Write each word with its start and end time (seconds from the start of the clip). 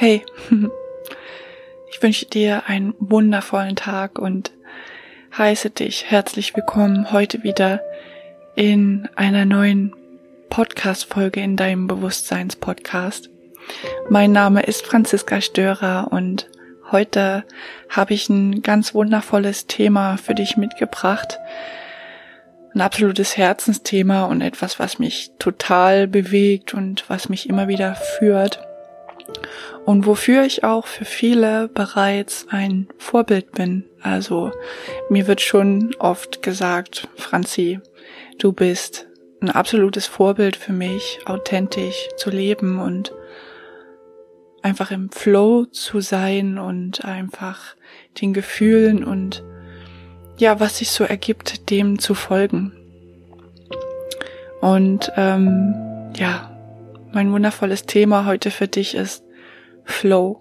Hey, 0.00 0.24
ich 1.90 2.00
wünsche 2.00 2.24
dir 2.24 2.68
einen 2.68 2.94
wundervollen 3.00 3.74
Tag 3.74 4.20
und 4.20 4.52
heiße 5.36 5.70
dich 5.70 6.04
herzlich 6.08 6.54
willkommen 6.54 7.10
heute 7.10 7.42
wieder 7.42 7.80
in 8.54 9.08
einer 9.16 9.44
neuen 9.44 9.92
Podcast-Folge 10.50 11.40
in 11.40 11.56
deinem 11.56 11.88
Bewusstseins-Podcast. 11.88 13.28
Mein 14.08 14.30
Name 14.30 14.62
ist 14.62 14.86
Franziska 14.86 15.40
Störer 15.40 16.12
und 16.12 16.48
heute 16.92 17.42
habe 17.88 18.14
ich 18.14 18.28
ein 18.28 18.62
ganz 18.62 18.94
wundervolles 18.94 19.66
Thema 19.66 20.16
für 20.16 20.36
dich 20.36 20.56
mitgebracht. 20.56 21.40
Ein 22.72 22.82
absolutes 22.82 23.36
Herzensthema 23.36 24.26
und 24.26 24.42
etwas, 24.42 24.78
was 24.78 25.00
mich 25.00 25.32
total 25.40 26.06
bewegt 26.06 26.72
und 26.72 27.02
was 27.08 27.28
mich 27.28 27.48
immer 27.48 27.66
wieder 27.66 27.96
führt 27.96 28.60
und 29.88 30.04
wofür 30.04 30.44
ich 30.44 30.64
auch 30.64 30.86
für 30.86 31.06
viele 31.06 31.68
bereits 31.68 32.44
ein 32.50 32.88
Vorbild 32.98 33.52
bin. 33.52 33.84
Also 34.02 34.52
mir 35.08 35.26
wird 35.26 35.40
schon 35.40 35.94
oft 35.98 36.42
gesagt, 36.42 37.08
Franzi, 37.16 37.80
du 38.36 38.52
bist 38.52 39.06
ein 39.40 39.48
absolutes 39.48 40.04
Vorbild 40.04 40.56
für 40.56 40.74
mich, 40.74 41.20
authentisch 41.24 42.10
zu 42.18 42.28
leben 42.28 42.78
und 42.78 43.14
einfach 44.60 44.90
im 44.90 45.10
Flow 45.10 45.64
zu 45.64 46.02
sein 46.02 46.58
und 46.58 47.06
einfach 47.06 47.74
den 48.20 48.34
Gefühlen 48.34 49.02
und 49.02 49.42
ja, 50.36 50.60
was 50.60 50.76
sich 50.76 50.90
so 50.90 51.04
ergibt, 51.04 51.70
dem 51.70 51.98
zu 51.98 52.12
folgen. 52.12 52.74
Und 54.60 55.10
ähm, 55.16 55.74
ja, 56.14 56.54
mein 57.14 57.32
wundervolles 57.32 57.86
Thema 57.86 58.26
heute 58.26 58.50
für 58.50 58.68
dich 58.68 58.94
ist 58.94 59.24
Flow. 59.88 60.40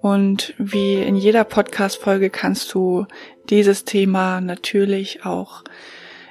Und 0.00 0.54
wie 0.58 0.94
in 0.94 1.16
jeder 1.16 1.44
Podcast-Folge 1.44 2.30
kannst 2.30 2.72
du 2.74 3.06
dieses 3.48 3.84
Thema 3.84 4.40
natürlich 4.40 5.24
auch 5.24 5.64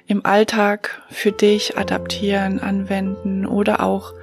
im 0.07 0.25
Alltag 0.25 1.01
für 1.09 1.31
dich 1.31 1.77
adaptieren, 1.77 2.59
anwenden 2.59 3.45
oder 3.45 3.81
auch, 3.81 4.13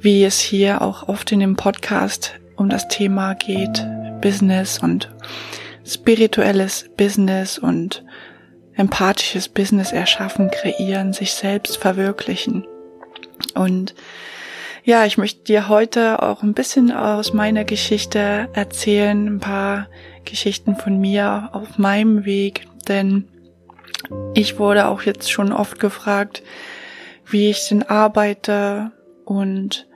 wie 0.00 0.24
es 0.24 0.40
hier 0.40 0.82
auch 0.82 1.08
oft 1.08 1.32
in 1.32 1.40
dem 1.40 1.56
Podcast 1.56 2.34
um 2.56 2.68
das 2.68 2.88
Thema 2.88 3.34
geht, 3.34 3.86
Business 4.20 4.80
und 4.80 5.08
spirituelles 5.86 6.90
Business 6.96 7.58
und 7.58 8.04
empathisches 8.74 9.48
Business 9.48 9.92
erschaffen, 9.92 10.50
kreieren, 10.50 11.12
sich 11.12 11.32
selbst 11.32 11.78
verwirklichen. 11.78 12.66
Und 13.54 13.94
ja, 14.88 15.04
ich 15.04 15.18
möchte 15.18 15.44
dir 15.44 15.68
heute 15.68 16.22
auch 16.22 16.42
ein 16.42 16.54
bisschen 16.54 16.90
aus 16.90 17.34
meiner 17.34 17.64
Geschichte 17.64 18.48
erzählen, 18.54 19.26
ein 19.26 19.38
paar 19.38 19.86
Geschichten 20.24 20.76
von 20.76 20.98
mir 20.98 21.50
auf 21.52 21.76
meinem 21.76 22.24
Weg, 22.24 22.66
denn 22.88 23.28
ich 24.32 24.58
wurde 24.58 24.88
auch 24.88 25.02
jetzt 25.02 25.30
schon 25.30 25.52
oft 25.52 25.78
gefragt, 25.78 26.42
wie 27.26 27.50
ich 27.50 27.68
denn 27.68 27.82
arbeite 27.82 28.92
und 29.26 29.86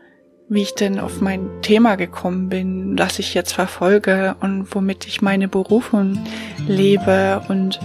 wie 0.51 0.61
ich 0.61 0.75
denn 0.75 1.01
auf 1.01 1.23
mein 1.23 1.63
Thema 1.63 1.95
gekommen 1.97 2.51
bin, 2.51 2.95
das 2.95 3.19
ich 3.19 3.33
jetzt 3.33 3.55
verfolge 3.55 4.37
und 4.41 4.75
womit 4.75 5.07
ich 5.07 5.23
meine 5.23 5.49
Berufung 5.49 6.23
lebe. 6.69 7.41
Und 7.49 7.81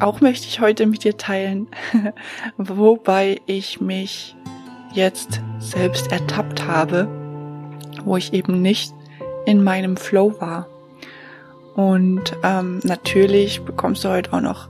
auch 0.00 0.22
möchte 0.22 0.46
ich 0.46 0.60
heute 0.60 0.86
mit 0.86 1.04
dir 1.04 1.18
teilen, 1.18 1.68
wobei 2.56 3.42
ich 3.44 3.82
mich 3.82 4.36
jetzt 4.92 5.40
selbst 5.58 6.10
ertappt 6.12 6.66
habe, 6.66 7.08
wo 8.04 8.16
ich 8.16 8.32
eben 8.32 8.62
nicht 8.62 8.92
in 9.46 9.62
meinem 9.62 9.96
Flow 9.96 10.34
war. 10.40 10.66
Und 11.74 12.36
ähm, 12.42 12.80
natürlich 12.82 13.62
bekommst 13.62 14.04
du 14.04 14.08
heute 14.08 14.32
auch 14.32 14.40
noch 14.40 14.68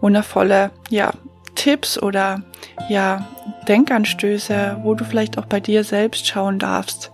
wundervolle 0.00 0.70
ja, 0.90 1.12
Tipps 1.54 2.00
oder 2.00 2.42
ja, 2.88 3.26
Denkanstöße, 3.66 4.78
wo 4.82 4.94
du 4.94 5.04
vielleicht 5.04 5.38
auch 5.38 5.46
bei 5.46 5.60
dir 5.60 5.84
selbst 5.84 6.26
schauen 6.26 6.58
darfst. 6.58 7.10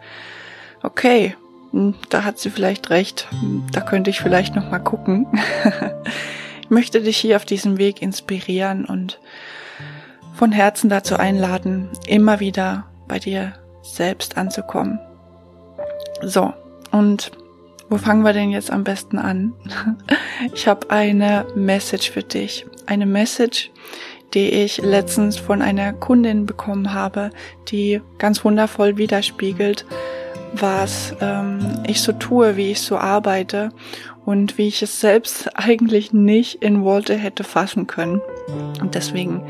Okay, 0.83 1.37
hm, 1.71 1.95
da 2.11 2.25
hat 2.25 2.39
sie 2.39 2.51
vielleicht 2.51 2.91
recht. 2.91 3.29
Hm, 3.31 3.65
da 3.73 3.81
könnte 3.81 4.11
ich 4.11 4.21
vielleicht 4.21 4.55
noch 4.55 4.71
mal 4.71 4.79
gucken. 4.79 5.27
ich 6.63 6.71
möchte 6.71 7.01
dich 7.01 7.17
hier 7.17 7.37
auf 7.37 7.45
diesem 7.45 7.79
Weg 7.79 8.03
inspirieren 8.03 8.85
und 8.85 9.19
von 10.35 10.53
Herzen 10.53 10.91
dazu 10.91 11.17
einladen, 11.17 11.89
immer 12.07 12.41
wieder 12.41 12.87
bei 13.09 13.19
dir 13.19 13.55
selbst 13.83 14.37
anzukommen. 14.37 14.99
So, 16.23 16.53
und 16.91 17.31
wo 17.89 17.99
fangen 17.99 18.23
wir 18.23 18.33
denn 18.33 18.51
jetzt 18.51 18.71
am 18.71 18.85
besten 18.85 19.19
an? 19.19 19.55
Ich 20.53 20.67
habe 20.67 20.91
eine 20.91 21.47
Message 21.55 22.11
für 22.11 22.23
dich. 22.23 22.67
Eine 22.87 23.07
Message, 23.07 23.71
die 24.35 24.49
ich 24.49 24.79
letztens 24.79 25.39
von 25.39 25.63
einer 25.63 25.93
Kundin 25.93 26.45
bekommen 26.45 26.93
habe, 26.93 27.31
die 27.69 28.03
ganz 28.19 28.45
wundervoll 28.45 28.97
widerspiegelt, 28.97 29.87
was 30.53 31.15
ähm, 31.21 31.85
ich 31.87 32.03
so 32.03 32.13
tue, 32.13 32.57
wie 32.57 32.73
ich 32.73 32.81
so 32.81 32.99
arbeite 32.99 33.71
und 34.25 34.59
wie 34.59 34.69
ich 34.69 34.83
es 34.83 35.01
selbst 35.01 35.51
eigentlich 35.55 36.13
nicht 36.13 36.63
in 36.63 36.83
Worte 36.83 37.15
hätte 37.15 37.45
fassen 37.45 37.87
können. 37.87 38.21
Und 38.81 38.95
deswegen 38.95 39.43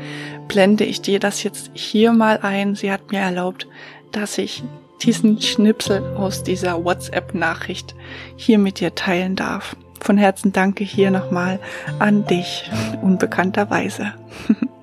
blende 0.47 0.83
ich 0.83 1.01
dir 1.01 1.19
das 1.19 1.43
jetzt 1.43 1.71
hier 1.73 2.11
mal 2.11 2.39
ein. 2.41 2.75
Sie 2.75 2.91
hat 2.91 3.11
mir 3.11 3.19
erlaubt, 3.19 3.67
dass 4.11 4.37
ich 4.37 4.63
diesen 5.01 5.41
Schnipsel 5.41 6.03
aus 6.15 6.43
dieser 6.43 6.83
WhatsApp-Nachricht 6.83 7.95
hier 8.35 8.57
mit 8.57 8.79
dir 8.79 8.95
teilen 8.95 9.35
darf. 9.35 9.75
Von 9.99 10.17
Herzen 10.17 10.51
danke 10.51 10.83
hier 10.83 11.11
nochmal 11.11 11.59
an 11.99 12.25
dich, 12.25 12.69
unbekannterweise. 13.01 14.13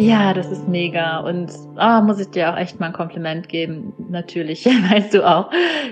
Ja, 0.00 0.32
das 0.32 0.50
ist 0.50 0.66
mega. 0.66 1.18
Und 1.18 1.52
oh, 1.78 2.00
muss 2.00 2.18
ich 2.18 2.30
dir 2.30 2.50
auch 2.50 2.56
echt 2.56 2.80
mal 2.80 2.86
ein 2.86 2.94
Kompliment 2.94 3.50
geben. 3.50 3.92
Natürlich, 4.08 4.64
weißt 4.90 5.12
du 5.12 5.28
auch, 5.28 5.50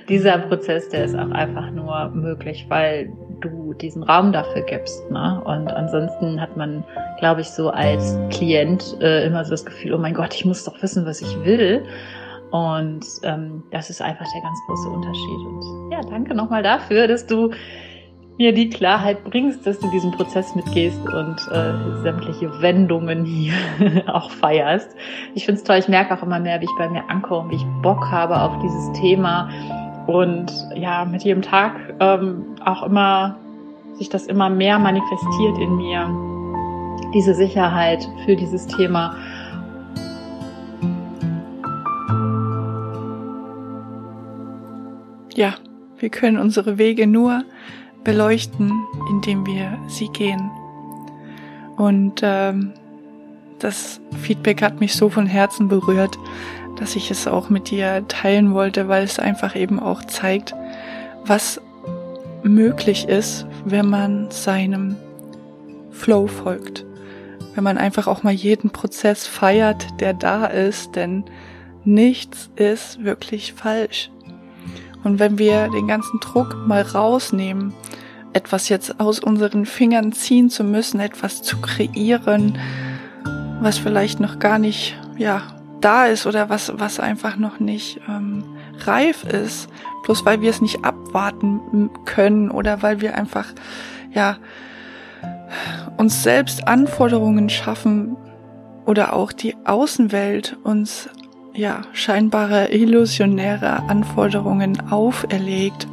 dieser 0.08 0.38
Prozess, 0.38 0.88
der 0.88 1.04
ist 1.04 1.14
auch 1.14 1.30
einfach 1.30 1.70
nur 1.72 2.08
möglich, 2.14 2.64
weil 2.70 3.12
du 3.40 3.74
diesen 3.74 4.02
Raum 4.02 4.32
dafür 4.32 4.62
gibst. 4.62 5.10
Ne? 5.10 5.42
Und 5.44 5.68
ansonsten 5.68 6.40
hat 6.40 6.56
man, 6.56 6.82
glaube 7.18 7.42
ich, 7.42 7.50
so 7.50 7.68
als 7.68 8.18
Klient 8.30 8.96
äh, 9.02 9.26
immer 9.26 9.44
so 9.44 9.50
das 9.50 9.66
Gefühl, 9.66 9.92
oh 9.92 9.98
mein 9.98 10.14
Gott, 10.14 10.32
ich 10.32 10.46
muss 10.46 10.64
doch 10.64 10.82
wissen, 10.82 11.04
was 11.04 11.20
ich 11.20 11.44
will. 11.44 11.84
Und 12.50 13.04
ähm, 13.24 13.62
das 13.72 13.90
ist 13.90 14.00
einfach 14.00 14.24
der 14.32 14.40
ganz 14.40 14.58
große 14.68 14.88
Unterschied. 14.88 15.38
Und 15.46 15.92
ja, 15.92 16.00
danke 16.08 16.34
nochmal 16.34 16.62
dafür, 16.62 17.08
dass 17.08 17.26
du 17.26 17.50
mir 18.38 18.52
die 18.52 18.70
Klarheit 18.70 19.24
bringst, 19.24 19.66
dass 19.66 19.80
du 19.80 19.90
diesen 19.90 20.12
Prozess 20.12 20.54
mitgehst 20.54 21.00
und 21.08 21.36
äh, 21.50 22.02
sämtliche 22.02 22.62
Wendungen 22.62 23.24
hier 23.24 23.52
auch 24.06 24.30
feierst. 24.30 24.96
Ich 25.34 25.44
finde 25.44 25.58
es 25.58 25.64
toll, 25.64 25.76
ich 25.78 25.88
merke 25.88 26.14
auch 26.14 26.22
immer 26.22 26.38
mehr, 26.38 26.60
wie 26.60 26.66
ich 26.66 26.78
bei 26.78 26.88
mir 26.88 27.02
ankomme, 27.10 27.50
wie 27.50 27.56
ich 27.56 27.66
Bock 27.82 28.10
habe 28.10 28.40
auf 28.40 28.56
dieses 28.62 28.92
Thema 29.00 29.50
und 30.06 30.52
ja, 30.76 31.04
mit 31.04 31.24
jedem 31.24 31.42
Tag 31.42 31.74
ähm, 31.98 32.44
auch 32.64 32.84
immer 32.84 33.36
sich 33.94 34.08
das 34.08 34.28
immer 34.28 34.48
mehr 34.48 34.78
manifestiert 34.78 35.58
in 35.58 35.76
mir, 35.76 36.08
diese 37.12 37.34
Sicherheit 37.34 38.08
für 38.24 38.36
dieses 38.36 38.68
Thema. 38.68 39.16
Ja, 45.34 45.54
wir 45.98 46.08
können 46.08 46.38
unsere 46.38 46.78
Wege 46.78 47.08
nur 47.08 47.42
beleuchten, 48.08 48.86
indem 49.10 49.44
wir 49.44 49.78
sie 49.86 50.08
gehen. 50.08 50.50
Und 51.76 52.22
ähm, 52.22 52.72
das 53.58 54.00
Feedback 54.22 54.62
hat 54.62 54.80
mich 54.80 54.94
so 54.94 55.10
von 55.10 55.26
Herzen 55.26 55.68
berührt, 55.68 56.18
dass 56.76 56.96
ich 56.96 57.10
es 57.10 57.28
auch 57.28 57.50
mit 57.50 57.70
dir 57.70 58.08
teilen 58.08 58.54
wollte, 58.54 58.88
weil 58.88 59.04
es 59.04 59.18
einfach 59.18 59.54
eben 59.54 59.78
auch 59.78 60.02
zeigt, 60.04 60.54
was 61.26 61.60
möglich 62.42 63.06
ist, 63.06 63.46
wenn 63.66 63.90
man 63.90 64.30
seinem 64.30 64.96
Flow 65.90 66.28
folgt. 66.28 66.86
Wenn 67.54 67.64
man 67.64 67.76
einfach 67.76 68.06
auch 68.06 68.22
mal 68.22 68.32
jeden 68.32 68.70
Prozess 68.70 69.26
feiert, 69.26 70.00
der 70.00 70.14
da 70.14 70.46
ist, 70.46 70.96
denn 70.96 71.24
nichts 71.84 72.48
ist 72.56 73.04
wirklich 73.04 73.52
falsch. 73.52 74.10
Und 75.04 75.18
wenn 75.18 75.38
wir 75.38 75.68
den 75.68 75.86
ganzen 75.86 76.20
Druck 76.20 76.56
mal 76.66 76.82
rausnehmen, 76.82 77.72
etwas 78.32 78.68
jetzt 78.68 79.00
aus 79.00 79.20
unseren 79.20 79.66
Fingern 79.66 80.12
ziehen 80.12 80.50
zu 80.50 80.64
müssen, 80.64 81.00
etwas 81.00 81.42
zu 81.42 81.60
kreieren, 81.60 82.58
was 83.60 83.78
vielleicht 83.78 84.20
noch 84.20 84.38
gar 84.38 84.58
nicht, 84.58 84.96
ja, 85.16 85.42
da 85.80 86.06
ist 86.06 86.26
oder 86.26 86.48
was, 86.48 86.72
was 86.76 87.00
einfach 87.00 87.36
noch 87.36 87.60
nicht 87.60 88.00
ähm, 88.08 88.44
reif 88.80 89.24
ist, 89.24 89.68
bloß 90.04 90.24
weil 90.24 90.40
wir 90.40 90.50
es 90.50 90.60
nicht 90.60 90.84
abwarten 90.84 91.90
können 92.04 92.50
oder 92.50 92.82
weil 92.82 93.00
wir 93.00 93.16
einfach, 93.16 93.46
ja, 94.12 94.36
uns 95.96 96.22
selbst 96.22 96.68
Anforderungen 96.68 97.48
schaffen 97.48 98.16
oder 98.86 99.12
auch 99.12 99.32
die 99.32 99.56
Außenwelt 99.64 100.56
uns 100.62 101.08
ja, 101.58 101.82
scheinbare 101.92 102.70
illusionäre 102.72 103.82
Anforderungen 103.88 104.90
auferlegt, 104.90 105.88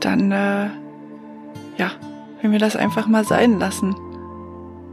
dann, 0.00 0.32
äh, 0.32 0.66
ja, 1.76 1.92
wenn 2.42 2.50
wir 2.50 2.58
das 2.58 2.74
einfach 2.74 3.06
mal 3.06 3.24
sein 3.24 3.60
lassen, 3.60 3.94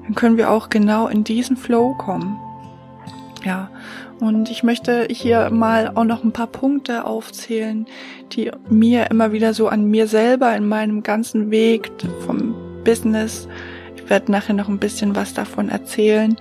dann 0.04 0.14
können 0.14 0.38
wir 0.38 0.52
auch 0.52 0.70
genau 0.70 1.08
in 1.08 1.24
diesen 1.24 1.58
Flow 1.58 1.96
kommen. 1.96 2.40
Ja, 3.44 3.70
und 4.20 4.52
ich 4.52 4.64
möchte 4.64 5.08
hier 5.10 5.50
mal 5.50 5.92
auch 5.96 6.04
noch 6.04 6.24
ein 6.24 6.32
paar 6.32 6.48
Punkte 6.48 7.06
aufzählen, 7.06 7.88
die 8.32 8.52
mir 8.70 9.10
immer 9.10 9.32
wieder 9.32 9.56
so 9.56 9.68
an 9.68 9.86
mir 9.86 10.08
selber 10.08 10.56
in 10.56 10.68
meinem 10.68 11.02
ganzen 11.02 11.50
Weg 11.50 11.92
vom 12.28 12.54
Business, 12.84 13.48
ich 13.96 14.08
werde 14.08 14.32
nachher 14.32 14.54
noch 14.54 14.70
ein 14.70 14.78
bisschen 14.78 15.16
was 15.16 15.34
davon 15.34 15.70
erzählen, 15.70 16.38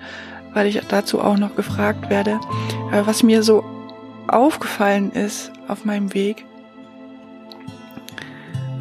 weil 0.54 0.66
ich 0.68 0.80
dazu 0.88 1.20
auch 1.20 1.36
noch 1.36 1.56
gefragt 1.56 2.08
werde, 2.08 2.40
was 3.04 3.22
mir 3.22 3.42
so 3.42 3.64
aufgefallen 4.28 5.12
ist 5.12 5.52
auf 5.68 5.84
meinem 5.84 6.14
Weg, 6.14 6.44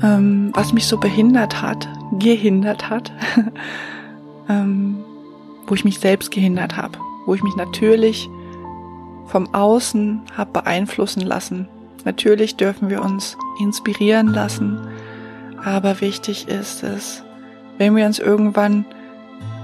ähm, 0.02 0.52
was 0.54 0.74
mich 0.74 0.88
so 0.88 0.98
behindert 0.98 1.62
hat, 1.62 1.88
gehindert 2.20 2.90
hat, 2.90 3.12
ähm, 4.50 5.04
wo 5.68 5.76
ich 5.76 5.84
mich 5.84 6.00
selbst 6.00 6.32
gehindert 6.32 6.78
habe, 6.78 6.98
wo 7.26 7.34
ich 7.34 7.44
mich 7.44 7.56
natürlich 7.56 8.30
vom 9.26 9.54
Außen 9.54 10.22
habe 10.38 10.52
beeinflussen 10.52 11.22
lassen. 11.22 11.68
Natürlich 12.06 12.58
dürfen 12.58 12.90
wir 12.90 13.02
uns 13.02 13.38
inspirieren 13.60 14.28
lassen, 14.28 14.80
aber 15.64 16.02
wichtig 16.02 16.48
ist 16.50 16.84
es, 16.84 17.24
wenn 17.78 17.96
wir 17.96 18.06
uns 18.06 18.20
irgendwann 18.20 18.86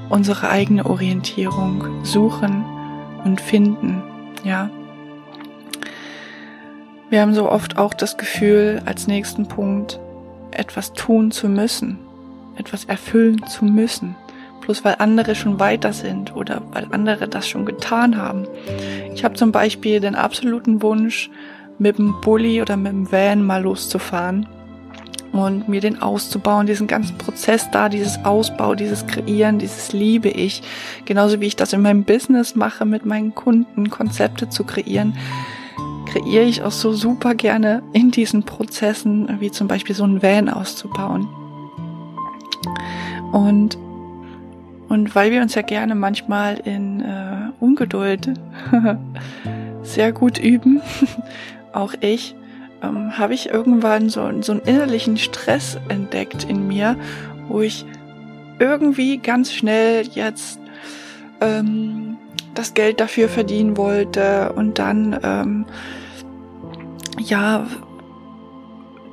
unsere 0.09 0.49
eigene 0.49 0.85
Orientierung 0.85 2.03
suchen 2.03 2.65
und 3.23 3.39
finden, 3.41 4.01
ja. 4.43 4.69
Wir 7.09 7.21
haben 7.21 7.33
so 7.33 7.49
oft 7.49 7.77
auch 7.77 7.93
das 7.93 8.17
Gefühl, 8.17 8.81
als 8.85 9.07
nächsten 9.07 9.47
Punkt 9.47 9.99
etwas 10.51 10.93
tun 10.93 11.31
zu 11.31 11.47
müssen, 11.49 11.97
etwas 12.57 12.85
erfüllen 12.85 13.45
zu 13.47 13.65
müssen, 13.65 14.15
bloß 14.61 14.85
weil 14.85 14.95
andere 14.99 15.35
schon 15.35 15.59
weiter 15.59 15.93
sind 15.93 16.35
oder 16.35 16.61
weil 16.71 16.87
andere 16.91 17.27
das 17.27 17.47
schon 17.47 17.65
getan 17.65 18.17
haben. 18.17 18.47
Ich 19.13 19.23
habe 19.23 19.35
zum 19.35 19.51
Beispiel 19.51 19.99
den 19.99 20.15
absoluten 20.15 20.81
Wunsch, 20.81 21.29
mit 21.79 21.97
dem 21.97 22.19
Bulli 22.21 22.61
oder 22.61 22.75
mit 22.75 22.91
dem 22.91 23.11
Van 23.11 23.41
mal 23.41 23.63
loszufahren 23.63 24.45
und 25.31 25.69
mir 25.69 25.81
den 25.81 26.01
auszubauen, 26.01 26.67
diesen 26.67 26.87
ganzen 26.87 27.17
Prozess 27.17 27.69
da, 27.71 27.89
dieses 27.89 28.23
Ausbau, 28.25 28.75
dieses 28.75 29.05
Kreieren, 29.05 29.59
dieses 29.59 29.93
liebe 29.93 30.29
ich. 30.29 30.61
Genauso 31.05 31.39
wie 31.39 31.47
ich 31.47 31.55
das 31.55 31.73
in 31.73 31.81
meinem 31.81 32.03
Business 32.03 32.55
mache, 32.55 32.85
mit 32.85 33.05
meinen 33.05 33.35
Kunden 33.35 33.89
Konzepte 33.89 34.49
zu 34.49 34.63
kreieren, 34.63 35.15
kreiere 36.07 36.45
ich 36.45 36.63
auch 36.63 36.71
so 36.71 36.93
super 36.93 37.35
gerne 37.35 37.83
in 37.93 38.11
diesen 38.11 38.43
Prozessen, 38.43 39.39
wie 39.39 39.51
zum 39.51 39.67
Beispiel 39.67 39.95
so 39.95 40.03
ein 40.03 40.21
Van 40.23 40.49
auszubauen. 40.49 41.27
Und 43.31 43.77
und 44.89 45.13
weil 45.13 45.31
wir 45.31 45.43
uns 45.43 45.53
ja 45.53 45.61
gerne 45.61 45.93
manchmal 45.93 46.57
in 46.65 47.01
äh, 47.01 47.51
Ungeduld 47.59 48.33
sehr 49.83 50.11
gut 50.11 50.39
üben, 50.39 50.81
auch 51.73 51.93
ich, 52.01 52.35
ähm, 52.81 53.17
habe 53.17 53.33
ich 53.33 53.49
irgendwann 53.49 54.09
so, 54.09 54.29
so 54.41 54.53
einen 54.53 54.61
innerlichen 54.61 55.17
Stress 55.17 55.77
entdeckt 55.89 56.45
in 56.45 56.67
mir, 56.67 56.95
wo 57.47 57.61
ich 57.61 57.85
irgendwie 58.59 59.17
ganz 59.17 59.53
schnell 59.53 60.07
jetzt 60.07 60.59
ähm, 61.41 62.17
das 62.55 62.73
Geld 62.73 62.99
dafür 62.99 63.29
verdienen 63.29 63.77
wollte 63.77 64.53
und 64.53 64.79
dann 64.79 65.19
ähm, 65.23 65.65
ja 67.19 67.65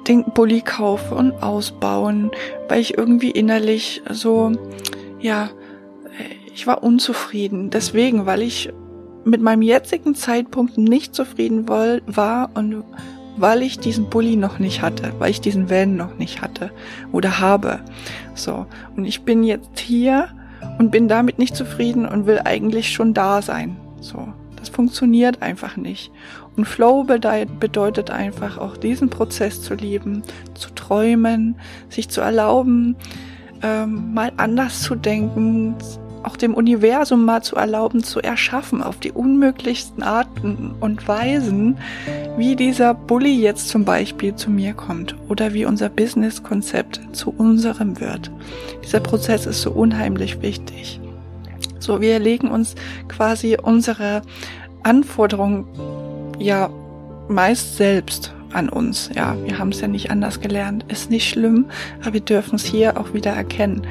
den 0.09 0.25
Bulli 0.25 0.61
kaufen 0.61 1.17
und 1.17 1.43
ausbauen, 1.43 2.31
weil 2.69 2.81
ich 2.81 2.97
irgendwie 2.97 3.31
innerlich 3.31 4.03
so 4.11 4.53
ja 5.21 5.51
ich 6.57 6.67
war 6.67 6.83
unzufrieden. 6.83 7.71
Deswegen, 7.71 8.25
weil 8.25 8.41
ich 8.41 8.73
mit 9.25 9.43
meinem 9.43 9.63
jetzigen 9.63 10.15
Zeitpunkt 10.15 10.79
nicht 10.79 11.15
zufrieden 11.15 11.69
war 11.69 12.51
und 12.55 12.83
weil 13.37 13.63
ich 13.63 13.79
diesen 13.79 14.09
Bulli 14.09 14.37
noch 14.37 14.59
nicht 14.59 14.83
hatte, 14.83 15.13
weil 15.19 15.31
ich 15.31 15.41
diesen 15.41 15.71
Van 15.71 15.97
noch 15.97 16.17
nicht 16.19 16.43
hatte 16.43 16.71
oder 17.13 17.39
habe. 17.41 17.81
So. 18.35 18.67
Und 18.97 19.05
ich 19.05 19.23
bin 19.23 19.43
jetzt 19.43 19.79
hier 19.79 20.29
und 20.79 20.91
bin 20.91 21.09
damit 21.09 21.39
nicht 21.39 21.57
zufrieden 21.57 22.07
und 22.07 22.27
will 22.27 22.41
eigentlich 22.45 22.93
schon 22.93 23.15
da 23.15 23.43
sein. 23.43 23.77
So. 24.01 24.29
Das 24.57 24.75
funktioniert 24.75 25.43
einfach 25.43 25.77
nicht. 25.77 26.11
Und 26.57 26.65
Flow 26.65 27.05
bedeutet 27.05 28.11
einfach 28.11 28.59
auch 28.59 28.77
diesen 28.77 29.11
Prozess 29.11 29.63
zu 29.63 29.75
lieben, 29.75 30.23
zu 30.55 30.71
träumen, 30.71 31.57
sich 31.89 32.09
zu 32.09 32.21
erlauben, 32.21 32.97
ähm, 33.63 34.13
mal 34.15 34.33
anders 34.39 34.83
zu 34.83 34.97
denken, 34.97 35.77
auch 36.27 36.37
dem 36.37 36.55
Universum 36.55 37.25
mal 37.25 37.43
zu 37.43 37.57
erlauben, 37.57 38.03
zu 38.03 38.21
erschaffen 38.21 38.83
auf 38.83 38.99
die 38.99 39.13
unmöglichsten 39.13 40.03
Arten 40.03 40.75
und 40.81 41.07
Weisen, 41.07 41.79
wie 42.37 42.57
dieser 42.57 42.95
Bully 42.95 43.41
jetzt 43.41 43.69
zum 43.69 43.85
Beispiel 43.85 44.35
zu 44.35 44.51
mir 44.51 44.75
kommt 44.75 45.17
oder 45.29 45.55
wie 45.55 45.65
unser 45.65 45.89
Business-Konzept 45.89 47.01
zu 47.13 47.31
unserem 47.31 48.01
wird. 48.01 48.31
Dieser 48.85 49.01
Prozess 49.01 49.47
ist 49.47 49.63
so 49.63 49.71
unheimlich 49.71 50.43
wichtig. 50.43 51.01
So, 51.79 52.01
wir 52.01 52.19
legen 52.19 52.49
uns 52.49 52.75
quasi 53.09 53.57
unsere 53.63 54.23
Anforderungen 54.83 55.67
ja 56.39 56.69
meist 57.29 57.77
selbst 57.77 58.36
an 58.57 58.69
uns. 58.69 59.11
Ja, 59.15 59.37
wir 59.45 59.59
haben 59.59 59.71
es 59.71 59.81
ja 59.81 59.89
nicht 59.89 60.11
anders 60.11 60.41
gelernt. 60.41 60.85
Ist 60.89 61.11
nicht 61.11 61.29
schlimm, 61.29 61.67
aber 62.01 62.15
wir 62.15 62.21
dürfen 62.21 62.57
es 62.57 62.65
hier 62.65 62.99
auch 62.99 63.15
wieder 63.15 63.33
erkennen. 63.33 63.87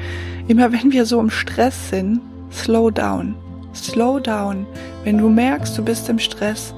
Immer 0.48 0.72
wenn 0.72 0.92
wir 0.92 1.06
so 1.06 1.20
im 1.20 1.30
Stress 1.30 1.90
sind, 1.90 2.20
slow 2.52 2.90
down. 2.90 3.34
Slow 3.74 4.20
down. 4.20 4.66
Wenn 5.04 5.18
du 5.18 5.28
merkst, 5.28 5.76
du 5.78 5.84
bist 5.84 6.08
im 6.08 6.18
Stress, 6.18 6.74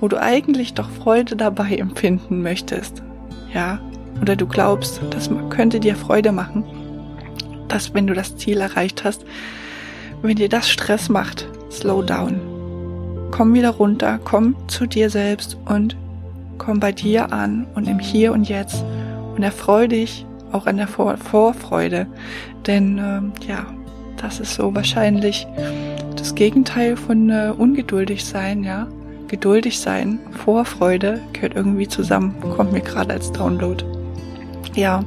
wo 0.00 0.08
du 0.08 0.20
eigentlich 0.20 0.74
doch 0.74 0.88
Freude 0.90 1.36
dabei 1.36 1.76
empfinden 1.76 2.42
möchtest. 2.42 3.02
Ja, 3.52 3.80
oder 4.20 4.36
du 4.36 4.46
glaubst, 4.46 5.00
das 5.10 5.30
könnte 5.50 5.80
dir 5.80 5.96
Freude 5.96 6.32
machen, 6.32 6.64
dass 7.68 7.94
wenn 7.94 8.06
du 8.06 8.14
das 8.14 8.36
Ziel 8.36 8.60
erreicht 8.60 9.04
hast, 9.04 9.24
wenn 10.22 10.36
dir 10.36 10.48
das 10.48 10.68
Stress 10.68 11.08
macht, 11.08 11.48
slow 11.70 12.02
down. 12.02 12.40
Komm 13.30 13.54
wieder 13.54 13.70
runter, 13.70 14.18
komm 14.22 14.56
zu 14.68 14.86
dir 14.86 15.08
selbst 15.08 15.56
und 15.66 15.96
komm 16.60 16.78
bei 16.78 16.92
dir 16.92 17.32
an 17.32 17.66
und 17.74 17.88
im 17.88 17.98
Hier 17.98 18.32
und 18.32 18.48
Jetzt 18.48 18.84
und 19.34 19.42
erfreu 19.42 19.88
dich 19.88 20.26
auch 20.52 20.66
an 20.66 20.76
der 20.76 20.86
Vor 20.86 21.16
Vorfreude. 21.16 22.06
Denn 22.66 22.98
ähm, 22.98 23.32
ja, 23.48 23.66
das 24.18 24.38
ist 24.38 24.54
so 24.54 24.74
wahrscheinlich 24.74 25.46
das 26.16 26.34
Gegenteil 26.34 26.96
von 26.96 27.30
äh, 27.30 27.52
ungeduldig 27.56 28.24
sein, 28.24 28.62
ja. 28.62 28.86
Geduldig 29.28 29.78
sein, 29.78 30.18
Vorfreude 30.44 31.20
gehört 31.32 31.54
irgendwie 31.54 31.86
zusammen, 31.86 32.34
kommt 32.40 32.72
mir 32.72 32.80
gerade 32.80 33.14
als 33.14 33.30
Download. 33.30 33.84
Ja, 34.74 35.04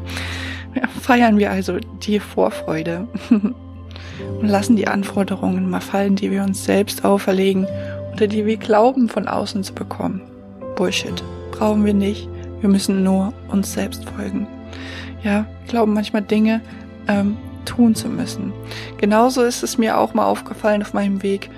feiern 1.02 1.38
wir 1.38 1.52
also 1.52 1.78
die 2.02 2.20
Vorfreude 2.22 3.08
und 3.30 4.48
lassen 4.48 4.78
die 4.78 4.88
Anforderungen 4.88 5.70
mal 5.70 5.82
fallen, 5.82 6.16
die 6.16 6.32
wir 6.32 6.44
uns 6.44 6.64
selbst 6.64 7.04
auferlegen 7.04 7.68
oder 8.14 8.28
die 8.28 8.46
wir 8.46 8.58
glauben 8.58 9.10
von 9.10 9.28
außen 9.28 9.64
zu 9.64 9.74
bekommen. 9.74 10.22
Bullshit. 10.76 11.22
Brauchen 11.54 11.86
wir 11.86 11.94
nicht. 11.94 12.30
Wir 12.60 12.70
müssen 12.70 13.04
nur 13.04 13.34
uns 13.50 13.74
selbst 13.74 14.06
folgen 14.10 14.48
ja, 15.24 15.46
glauben 15.68 15.94
manchmal 15.94 16.22
Dinge 16.22 16.62
ähm, 17.08 17.38
tun 17.66 17.96
zu 17.96 18.10
müssen. 18.10 18.54
Genauso 18.98 19.44
ist 19.44 19.64
es 19.64 19.78
mir 19.78 19.98
auch 19.98 20.14
mal 20.14 20.26
aufgefallen 20.26 20.82
auf 20.82 20.94
meinem 20.94 21.24
Weg, 21.24 21.50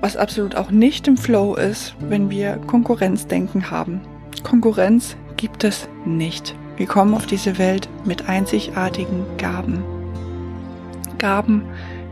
was 0.00 0.16
absolut 0.16 0.54
auch 0.54 0.70
nicht 0.70 1.08
im 1.08 1.16
Flow 1.16 1.54
ist, 1.54 1.94
wenn 2.00 2.30
wir 2.30 2.56
Konkurrenzdenken 2.66 3.70
haben. 3.70 4.00
Konkurrenz 4.42 5.16
gibt 5.36 5.64
es 5.64 5.88
nicht. 6.04 6.54
Wir 6.76 6.86
kommen 6.86 7.14
auf 7.14 7.26
diese 7.26 7.56
Welt 7.58 7.88
mit 8.04 8.28
einzigartigen 8.28 9.24
Gaben. 9.38 9.82
Gaben, 11.18 11.64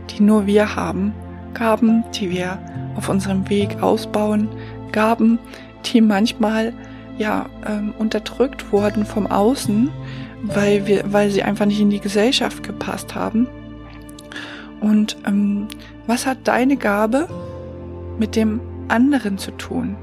die 0.09 0.23
nur 0.23 0.47
wir 0.47 0.75
haben. 0.75 1.13
Gaben, 1.53 2.03
die 2.15 2.31
wir 2.31 2.57
auf 2.95 3.09
unserem 3.09 3.47
Weg 3.49 3.83
ausbauen. 3.83 4.47
Gaben, 4.91 5.37
die 5.85 6.01
manchmal 6.01 6.73
ja 7.17 7.45
ähm, 7.67 7.93
unterdrückt 7.97 8.71
wurden 8.71 9.05
vom 9.05 9.27
Außen 9.27 9.89
weil 10.43 10.85
wir, 10.85 11.03
weil 11.11 11.31
sie 11.31 11.41
einfach 11.41 11.65
nicht 11.65 11.79
in 11.79 11.89
die 11.89 12.01
Gesellschaft 12.01 12.63
gepasst 12.63 13.15
haben. 13.15 13.47
Und 14.81 15.17
ähm, 15.25 15.67
was 16.05 16.25
hat 16.25 16.39
deine 16.43 16.75
Gabe 16.75 17.27
mit 18.19 18.35
dem 18.35 18.59
anderen 18.89 19.37
zu 19.37 19.51
tun? 19.51 19.95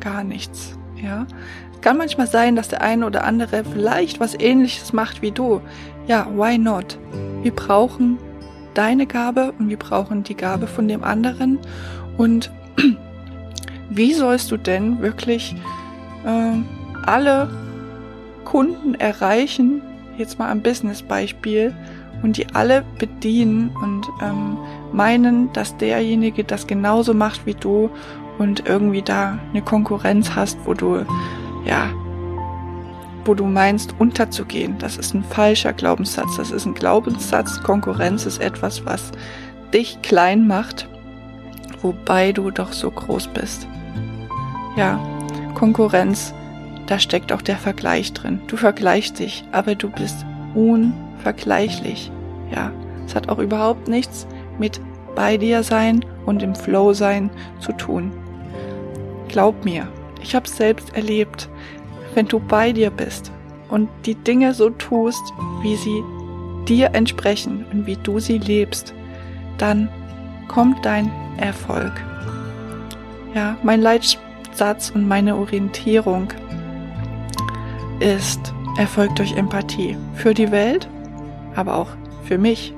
Gar 0.00 0.24
nichts. 0.24 0.78
Ja, 1.00 1.26
es 1.72 1.80
kann 1.82 1.98
manchmal 1.98 2.26
sein, 2.26 2.56
dass 2.56 2.68
der 2.68 2.80
eine 2.80 3.06
oder 3.06 3.24
andere 3.24 3.64
vielleicht 3.64 4.18
was 4.18 4.34
Ähnliches 4.34 4.92
macht 4.92 5.20
wie 5.20 5.32
du. 5.32 5.60
Ja, 6.06 6.26
why 6.34 6.56
not? 6.56 6.98
Wir 7.42 7.52
brauchen 7.52 8.18
deine 8.74 9.06
Gabe 9.06 9.52
und 9.58 9.68
wir 9.68 9.76
brauchen 9.76 10.22
die 10.22 10.36
Gabe 10.36 10.66
von 10.66 10.88
dem 10.88 11.04
anderen 11.04 11.58
und 12.16 12.50
wie 13.96 14.14
sollst 14.14 14.50
du 14.50 14.56
denn 14.56 15.00
wirklich 15.00 15.54
äh, 16.24 17.06
alle 17.06 17.48
Kunden 18.44 18.94
erreichen, 18.94 19.82
jetzt 20.18 20.38
mal 20.38 20.50
am 20.50 20.62
Business-Beispiel, 20.62 21.74
und 22.22 22.36
die 22.36 22.46
alle 22.54 22.84
bedienen 22.98 23.70
und 23.82 24.08
ähm, 24.22 24.56
meinen, 24.92 25.52
dass 25.52 25.76
derjenige 25.76 26.44
das 26.44 26.66
genauso 26.66 27.14
macht 27.14 27.46
wie 27.46 27.54
du 27.54 27.90
und 28.38 28.66
irgendwie 28.66 29.02
da 29.02 29.38
eine 29.50 29.62
Konkurrenz 29.62 30.34
hast, 30.34 30.58
wo 30.64 30.74
du, 30.74 31.04
ja, 31.64 31.90
wo 33.24 33.34
du 33.34 33.44
meinst, 33.44 33.94
unterzugehen. 33.98 34.76
Das 34.78 34.96
ist 34.96 35.14
ein 35.14 35.24
falscher 35.24 35.72
Glaubenssatz. 35.72 36.36
Das 36.36 36.50
ist 36.50 36.66
ein 36.66 36.74
Glaubenssatz. 36.74 37.62
Konkurrenz 37.62 38.26
ist 38.26 38.40
etwas, 38.40 38.84
was 38.86 39.12
dich 39.72 40.00
klein 40.02 40.46
macht, 40.46 40.88
wobei 41.82 42.32
du 42.32 42.50
doch 42.50 42.72
so 42.72 42.90
groß 42.90 43.28
bist. 43.28 43.66
Ja, 44.76 44.98
Konkurrenz, 45.54 46.34
da 46.86 46.98
steckt 46.98 47.32
auch 47.32 47.42
der 47.42 47.56
Vergleich 47.56 48.12
drin. 48.12 48.40
Du 48.46 48.56
vergleichst 48.56 49.18
dich, 49.18 49.44
aber 49.52 49.74
du 49.74 49.90
bist 49.90 50.24
unvergleichlich. 50.54 52.10
Ja, 52.50 52.72
es 53.06 53.14
hat 53.14 53.28
auch 53.28 53.38
überhaupt 53.38 53.88
nichts 53.88 54.26
mit 54.58 54.80
bei 55.14 55.36
dir 55.36 55.62
sein 55.62 56.04
und 56.26 56.42
im 56.42 56.54
Flow 56.54 56.92
sein 56.92 57.30
zu 57.60 57.72
tun. 57.72 58.12
Glaub 59.28 59.64
mir, 59.64 59.88
ich 60.22 60.34
habe 60.34 60.48
selbst 60.48 60.94
erlebt, 60.94 61.48
wenn 62.14 62.26
du 62.26 62.40
bei 62.40 62.72
dir 62.72 62.90
bist 62.90 63.30
und 63.68 63.88
die 64.06 64.14
Dinge 64.14 64.54
so 64.54 64.70
tust, 64.70 65.22
wie 65.62 65.76
sie 65.76 66.02
dir 66.66 66.94
entsprechen 66.94 67.64
und 67.72 67.86
wie 67.86 67.96
du 67.96 68.20
sie 68.20 68.38
lebst, 68.38 68.94
dann 69.58 69.88
kommt 70.48 70.84
dein 70.84 71.10
Erfolg. 71.38 71.92
Ja, 73.34 73.56
mein 73.62 73.80
Leitsatz 74.52 74.90
und 74.90 75.08
meine 75.08 75.36
Orientierung 75.36 76.28
ist 78.00 78.52
Erfolg 78.76 79.16
durch 79.16 79.34
Empathie 79.34 79.96
für 80.14 80.34
die 80.34 80.50
Welt, 80.50 80.90
aber 81.56 81.74
auch 81.74 81.88
für 82.24 82.36
mich. 82.36 82.74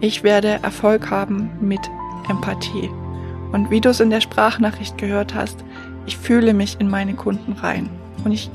Ich 0.00 0.24
werde 0.24 0.58
Erfolg 0.64 1.08
haben 1.08 1.50
mit 1.60 1.78
Empathie. 2.28 2.90
Und 3.52 3.70
wie 3.70 3.80
du 3.80 3.90
es 3.90 4.00
in 4.00 4.10
der 4.10 4.20
Sprachnachricht 4.20 4.98
gehört 4.98 5.36
hast, 5.36 5.64
ich 6.04 6.18
fühle 6.18 6.52
mich 6.52 6.80
in 6.80 6.90
meine 6.90 7.14
Kunden 7.14 7.52
rein 7.52 7.88
und 8.24 8.32
ich 8.32 8.50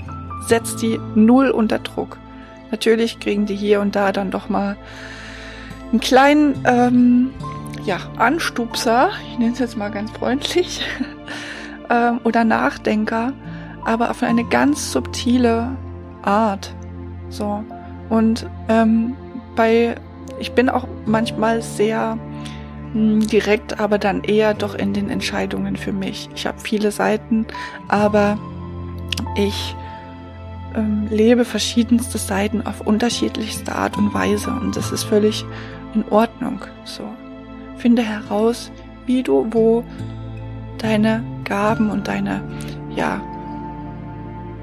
setze 0.48 0.76
die 0.76 1.00
null 1.16 1.50
unter 1.50 1.80
Druck. 1.80 2.18
Natürlich 2.72 3.22
kriegen 3.22 3.46
die 3.46 3.56
hier 3.56 3.80
und 3.80 3.96
da 3.96 4.12
dann 4.12 4.32
doch 4.32 4.50
mal 4.50 4.76
einen 5.92 6.02
kleinen 6.02 6.62
ähm, 6.66 7.30
ja, 7.86 8.00
Anstupser, 8.18 9.12
ich 9.32 9.40
nenne 9.40 9.54
es 9.54 9.60
jetzt 9.60 9.78
mal 9.78 9.92
ganz 9.92 10.12
freundlich, 10.12 10.82
ähm, 11.90 12.20
oder 12.24 12.44
Nachdenker, 12.44 13.34
aber 13.86 14.12
auf 14.12 14.24
eine 14.24 14.44
ganz 14.44 14.92
subtile 14.92 15.76
Art. 16.24 16.74
So. 17.30 17.64
Und 18.10 18.50
ähm, 18.70 19.16
bei, 19.56 19.96
ich 20.40 20.52
bin 20.54 20.70
auch 20.70 20.88
manchmal 21.06 21.62
sehr 21.62 22.18
hm, 22.94 23.28
direkt, 23.28 23.80
aber 23.80 23.98
dann 23.98 24.24
eher 24.24 24.54
doch 24.54 24.76
in 24.76 24.94
den 24.94 25.10
Entscheidungen 25.10 25.76
für 25.76 25.94
mich. 25.94 26.30
Ich 26.36 26.46
habe 26.46 26.60
viele 26.60 26.92
Seiten, 26.92 27.46
aber 27.88 28.38
ich 29.36 29.76
ähm, 30.76 31.08
lebe 31.10 31.46
verschiedenste 31.46 32.18
Seiten 32.18 32.66
auf 32.66 32.82
unterschiedlichste 32.82 33.76
Art 33.76 33.98
und 33.98 34.14
Weise 34.14 34.52
und 34.52 34.76
das 34.76 34.92
ist 34.92 35.04
völlig 35.04 35.46
in 35.94 36.04
Ordnung. 36.10 36.62
So 36.84 37.04
finde 37.78 38.02
heraus, 38.02 38.72
wie 39.06 39.24
du 39.24 39.48
wo 39.52 39.84
deine 40.84 41.24
Gaben 41.44 41.90
und 41.90 42.08
deine 42.08 42.42
ja 42.96 43.22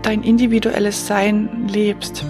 dein 0.02 0.23
individuelles 0.23 1.06
Sein 1.06 1.68
lebst. 1.68 2.25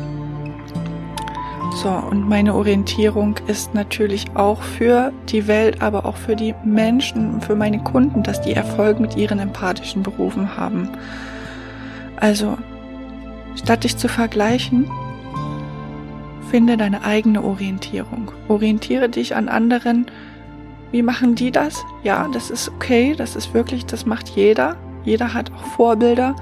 So, 1.82 1.88
und 1.88 2.28
meine 2.28 2.54
Orientierung 2.54 3.34
ist 3.48 3.74
natürlich 3.74 4.26
auch 4.34 4.62
für 4.62 5.12
die 5.28 5.48
Welt, 5.48 5.82
aber 5.82 6.06
auch 6.06 6.16
für 6.16 6.36
die 6.36 6.54
Menschen, 6.64 7.40
für 7.40 7.56
meine 7.56 7.80
Kunden, 7.80 8.22
dass 8.22 8.40
die 8.40 8.52
Erfolg 8.52 9.00
mit 9.00 9.16
ihren 9.16 9.40
empathischen 9.40 10.04
Berufen 10.04 10.56
haben. 10.56 10.88
Also, 12.16 12.56
statt 13.56 13.82
dich 13.82 13.96
zu 13.96 14.08
vergleichen, 14.08 14.88
finde 16.48 16.76
deine 16.76 17.02
eigene 17.02 17.42
Orientierung. 17.42 18.30
Orientiere 18.46 19.08
dich 19.08 19.34
an 19.34 19.48
anderen. 19.48 20.06
Wie 20.90 21.02
machen 21.02 21.34
die 21.34 21.50
das? 21.50 21.84
Ja, 22.02 22.28
das 22.32 22.50
ist 22.50 22.68
okay, 22.68 23.14
das 23.16 23.36
ist 23.36 23.52
wirklich, 23.52 23.84
das 23.86 24.06
macht 24.06 24.30
jeder. 24.30 24.76
Jeder 25.04 25.34
hat 25.34 25.52
auch 25.52 25.64
Vorbilder, 25.76 26.36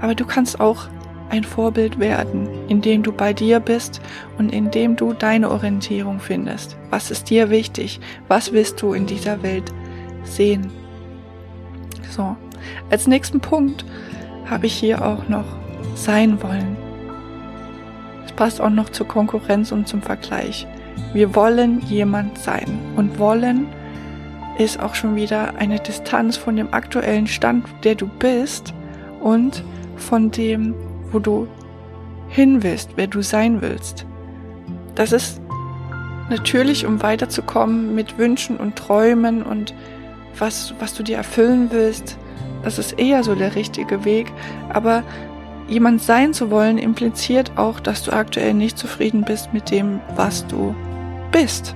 aber 0.00 0.14
du 0.14 0.24
kannst 0.24 0.60
auch 0.60 0.88
ein 1.30 1.44
Vorbild 1.44 1.98
werden, 1.98 2.48
indem 2.68 3.02
du 3.02 3.12
bei 3.12 3.32
dir 3.32 3.60
bist 3.60 4.00
und 4.38 4.52
indem 4.52 4.96
du 4.96 5.12
deine 5.12 5.50
Orientierung 5.50 6.20
findest. 6.20 6.76
Was 6.90 7.10
ist 7.10 7.28
dir 7.30 7.50
wichtig? 7.50 8.00
Was 8.28 8.52
willst 8.52 8.80
du 8.80 8.92
in 8.92 9.06
dieser 9.06 9.42
Welt 9.42 9.72
sehen? 10.24 10.70
So, 12.10 12.36
als 12.90 13.06
nächsten 13.06 13.40
Punkt 13.40 13.84
habe 14.48 14.66
ich 14.66 14.74
hier 14.74 15.04
auch 15.04 15.28
noch 15.28 15.44
sein 15.94 16.42
wollen. 16.42 16.76
Es 18.24 18.32
passt 18.32 18.60
auch 18.60 18.70
noch 18.70 18.88
zur 18.88 19.06
Konkurrenz 19.06 19.72
und 19.72 19.86
zum 19.88 20.00
Vergleich. 20.00 20.66
Wir 21.12 21.34
wollen 21.34 21.80
jemand 21.86 22.38
sein 22.38 22.78
und 22.96 23.18
wollen 23.18 23.66
ist 24.58 24.80
auch 24.80 24.94
schon 24.94 25.16
wieder 25.16 25.56
eine 25.56 25.78
Distanz 25.78 26.36
von 26.36 26.56
dem 26.56 26.74
aktuellen 26.74 27.26
Stand, 27.26 27.66
der 27.84 27.94
du 27.94 28.06
bist 28.06 28.74
und 29.20 29.64
von 29.96 30.30
dem, 30.30 30.74
wo 31.10 31.18
du 31.18 31.46
hin 32.28 32.62
willst, 32.62 32.90
wer 32.96 33.06
du 33.06 33.22
sein 33.22 33.62
willst. 33.62 34.04
Das 34.94 35.12
ist 35.12 35.40
natürlich, 36.28 36.84
um 36.84 37.02
weiterzukommen 37.02 37.94
mit 37.94 38.18
Wünschen 38.18 38.56
und 38.56 38.76
Träumen 38.76 39.42
und 39.42 39.74
was, 40.38 40.74
was 40.78 40.94
du 40.94 41.02
dir 41.02 41.16
erfüllen 41.16 41.68
willst, 41.70 42.18
das 42.62 42.78
ist 42.78 42.98
eher 42.98 43.22
so 43.24 43.34
der 43.34 43.54
richtige 43.54 44.04
Weg. 44.04 44.32
Aber 44.68 45.02
jemand 45.68 46.02
sein 46.02 46.34
zu 46.34 46.50
wollen 46.50 46.78
impliziert 46.78 47.52
auch, 47.56 47.80
dass 47.80 48.02
du 48.02 48.12
aktuell 48.12 48.54
nicht 48.54 48.76
zufrieden 48.76 49.24
bist 49.24 49.52
mit 49.52 49.70
dem, 49.70 50.00
was 50.16 50.46
du 50.46 50.74
bist. 51.30 51.74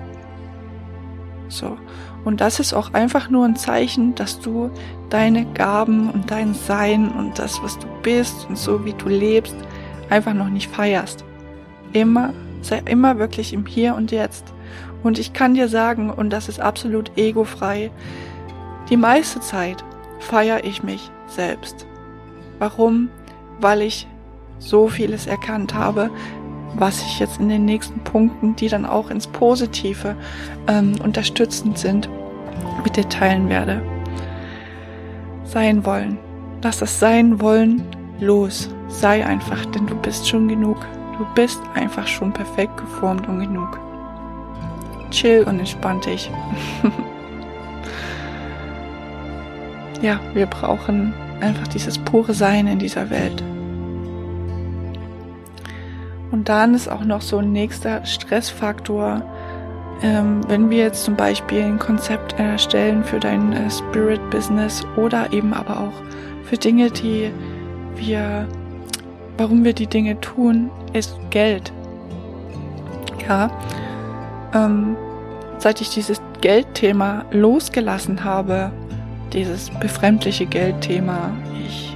So. 1.49 1.77
Und 2.25 2.41
das 2.41 2.61
ist 2.61 2.73
auch 2.73 2.93
einfach 2.95 3.29
nur 3.29 3.45
ein 3.45 3.57
Zeichen, 3.57 4.15
dass 4.15 4.41
du 4.41 4.71
deine 5.11 5.45
Gaben 5.45 6.11
und 6.11 6.31
dein 6.31 6.55
Sein 6.55 7.11
und 7.11 7.39
das, 7.39 7.63
was 7.63 7.79
du 7.79 7.87
bist 8.03 8.47
und 8.49 8.57
so 8.57 8.85
wie 8.85 8.93
du 8.93 9.09
lebst, 9.09 9.57
einfach 10.09 10.35
noch 10.35 10.49
nicht 10.49 10.71
feierst. 10.71 11.25
Immer, 11.93 12.33
sei 12.61 12.81
immer 12.85 13.19
wirklich 13.19 13.53
im 13.53 13.67
Hier 13.67 13.95
und 13.95 14.13
Jetzt. 14.13 14.53
Und 15.03 15.19
ich 15.19 15.33
kann 15.33 15.55
dir 15.55 15.69
sagen, 15.69 16.11
und 16.11 16.31
das 16.31 16.49
ist 16.49 16.61
absolut 16.61 17.17
egofrei, 17.17 17.91
die 18.89 18.97
meiste 18.97 19.41
Zeit 19.41 19.83
feiere 20.21 20.65
ich 20.65 20.83
mich 20.83 21.11
selbst. 21.27 21.87
Warum? 22.59 23.09
Weil 23.61 23.83
ich 23.83 24.07
so 24.59 24.87
vieles 24.87 25.27
erkannt 25.27 25.75
habe, 25.75 26.11
was 26.75 27.03
ich 27.03 27.19
jetzt 27.19 27.41
in 27.41 27.49
den 27.49 27.65
nächsten 27.65 28.01
Punkten, 28.01 28.57
die 28.57 28.69
dann 28.69 28.87
auch 28.87 29.11
ins 29.11 29.27
Positive 29.27 30.17
ähm, 30.69 30.95
unterstützend 31.03 31.79
sind, 31.79 32.09
mit 32.85 32.97
dir 32.97 33.09
teilen 33.09 33.49
werde. 33.49 33.83
Sein 35.45 35.85
wollen. 35.85 36.19
Lass 36.63 36.79
das 36.79 36.99
Sein 36.99 37.41
wollen 37.41 37.83
los. 38.21 38.71
Sei 38.89 39.25
einfach, 39.25 39.65
denn 39.67 39.87
du 39.87 39.97
bist 39.97 40.29
schon 40.29 40.49
genug. 40.49 40.77
Du 41.19 41.27
bist 41.35 41.61
einfach 41.75 42.07
schon 42.07 42.33
perfekt 42.33 42.77
geformt 42.77 43.29
und 43.29 43.41
genug. 43.41 43.79
Chill 45.11 45.45
und 45.45 45.59
entspann 45.59 46.01
dich. 46.01 46.31
ja, 50.03 50.19
wir 50.33 50.47
brauchen 50.47 51.13
einfach 51.41 51.69
dieses 51.69 51.99
pure 51.99 52.33
Sein 52.33 52.67
in 52.67 52.79
dieser 52.79 53.11
Welt. 53.11 53.43
Und 56.33 56.49
dann 56.49 56.75
ist 56.75 56.89
auch 56.89 57.05
noch 57.05 57.21
so 57.21 57.39
ein 57.39 57.53
nächster 57.53 58.05
Stressfaktor, 58.07 59.23
ähm, 60.03 60.41
wenn 60.49 60.71
wir 60.71 60.79
jetzt 60.79 61.05
zum 61.05 61.15
Beispiel 61.15 61.63
ein 61.63 61.79
Konzept 61.79 62.39
erstellen 62.39 63.05
für 63.05 63.21
dein 63.21 63.53
äh, 63.53 63.71
Spirit-Business 63.71 64.85
oder 64.97 65.33
eben 65.33 65.53
aber 65.53 65.79
auch 65.79 66.03
für 66.45 66.57
Dinge, 66.57 66.91
die 66.91 67.31
wir, 67.97 68.49
warum 69.37 69.63
wir 69.63 69.75
die 69.75 69.87
Dinge 69.87 70.21
tun, 70.21 70.71
ist 70.95 71.17
Geld. 71.31 71.71
Ja, 73.29 73.51
ähm, 74.55 74.97
seit 75.59 75.81
ich 75.81 75.91
dieses 75.91 76.21
Geldthema 76.41 77.27
losgelassen 77.31 78.25
habe, 78.25 78.73
dieses 79.33 79.71
befremdliche 79.71 80.47
Geldthema, 80.47 81.31
ich 81.67 81.92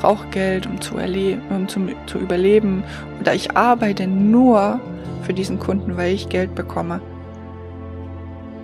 brauche 0.00 0.26
Geld, 0.28 0.66
um 0.66 0.80
zu, 0.80 0.96
um 0.96 1.68
zu, 1.68 1.80
zu 2.06 2.18
überleben, 2.18 2.84
oder 3.20 3.34
ich 3.34 3.56
arbeite 3.56 4.06
nur 4.06 4.80
für 5.22 5.34
diesen 5.34 5.58
Kunden, 5.58 5.96
weil 5.96 6.14
ich 6.14 6.28
Geld 6.28 6.54
bekomme. 6.54 7.00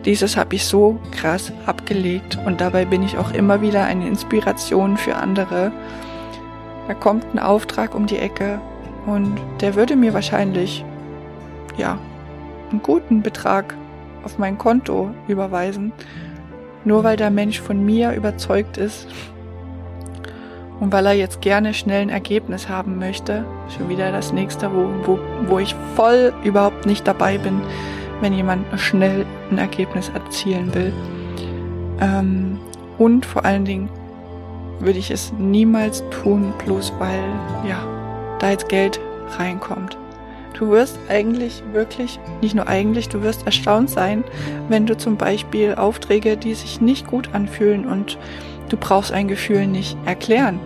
Dieses 0.05 0.37
habe 0.37 0.55
ich 0.55 0.67
so 0.67 0.99
krass 1.13 1.51
abgelegt 1.67 2.39
und 2.45 2.61
dabei 2.61 2.85
bin 2.85 3.03
ich 3.03 3.17
auch 3.17 3.33
immer 3.33 3.63
wieder 3.63 3.85
eine 3.85 4.07
Inspiration 4.07 4.97
für 4.97 5.17
andere. 5.17 5.73
Da 6.89 6.95
kommt 6.95 7.25
ein 7.33 7.39
Auftrag 7.39 7.95
um 7.95 8.07
die 8.07 8.19
Ecke 8.19 8.61
und 9.07 9.35
der 9.61 9.75
würde 9.75 9.97
mir 9.97 10.13
wahrscheinlich, 10.13 10.85
ja, 11.79 11.99
einen 12.71 12.83
guten 12.83 13.23
Betrag 13.23 13.75
auf 14.25 14.39
mein 14.39 14.59
Konto 14.59 15.11
überweisen, 15.27 15.93
nur 16.85 17.03
weil 17.03 17.17
der 17.17 17.31
Mensch 17.31 17.61
von 17.61 17.85
mir 17.85 18.13
überzeugt 18.13 18.77
ist 18.77 19.07
und 20.81 20.93
weil 20.93 21.07
er 21.07 21.13
jetzt 21.13 21.41
gerne 21.41 21.75
schnell 21.75 22.03
ein 22.03 22.09
Ergebnis 22.09 22.69
haben 22.69 22.99
möchte. 22.99 23.45
Schon 23.77 23.89
wieder 23.89 24.11
das 24.13 24.33
nächste, 24.33 24.71
wo, 24.73 24.89
wo, 25.05 25.19
wo 25.47 25.59
ich 25.59 25.75
voll 25.95 26.33
überhaupt 26.43 26.87
nicht 26.87 27.07
dabei 27.07 27.39
bin, 27.39 27.61
wenn 28.21 28.33
jemand 28.33 28.67
schnell 28.81 29.25
ein 29.51 29.59
Ergebnis 29.59 30.11
erzielen 30.15 30.75
will. 30.75 30.93
Ähm, 32.01 32.59
und 32.99 33.27
vor 33.27 33.45
allen 33.45 33.65
Dingen 33.65 33.89
würde 34.81 34.99
ich 34.99 35.11
es 35.11 35.33
niemals 35.39 36.03
tun, 36.11 36.53
bloß 36.65 36.93
weil, 36.99 37.23
ja, 37.69 37.79
da 38.39 38.51
jetzt 38.51 38.69
Geld 38.69 39.01
reinkommt. 39.39 39.97
Du 40.55 40.71
wirst 40.71 40.99
eigentlich 41.09 41.63
wirklich, 41.73 42.21
nicht 42.41 42.55
nur 42.55 42.69
eigentlich, 42.69 43.09
du 43.09 43.23
wirst 43.23 43.45
erstaunt 43.45 43.91
sein, 43.91 44.23
wenn 44.69 44.87
du 44.87 44.97
zum 44.97 45.17
Beispiel 45.17 45.75
Aufträge, 45.75 46.37
die 46.37 46.55
sich 46.55 46.81
nicht 46.81 47.09
gut 47.09 47.31
anfühlen 47.33 47.87
und 47.87 48.19
du 48.75 48.81
brauchst 48.81 49.13
ein 49.13 49.29
Gefühl 49.29 49.69
nicht 49.69 49.97
erklären. 50.05 50.59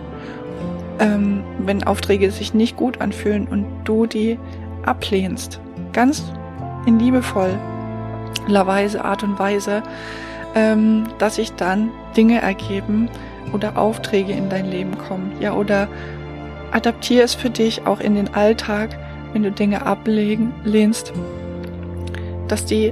Ähm, 0.99 1.43
wenn 1.59 1.83
Aufträge 1.83 2.31
sich 2.31 2.53
nicht 2.53 2.75
gut 2.75 3.01
anfühlen 3.01 3.47
und 3.47 3.65
du 3.85 4.05
die 4.05 4.37
ablehnst. 4.83 5.61
Ganz 5.93 6.23
in 6.85 6.99
liebevoller 6.99 7.57
Weise, 8.47 9.05
Art 9.05 9.23
und 9.23 9.37
Weise, 9.37 9.83
ähm, 10.55 11.05
dass 11.19 11.35
sich 11.35 11.53
dann 11.53 11.91
Dinge 12.17 12.41
ergeben 12.41 13.09
oder 13.53 13.77
Aufträge 13.77 14.33
in 14.33 14.49
dein 14.49 14.65
Leben 14.65 14.97
kommen. 14.97 15.31
Ja, 15.39 15.53
oder 15.53 15.87
adaptiere 16.71 17.23
es 17.23 17.35
für 17.35 17.49
dich 17.49 17.85
auch 17.85 17.99
in 17.99 18.15
den 18.15 18.33
Alltag, 18.33 18.97
wenn 19.33 19.43
du 19.43 19.51
Dinge 19.51 19.85
ablegen 19.85 20.51
lehnst, 20.63 21.13
dass 22.47 22.65
die 22.65 22.91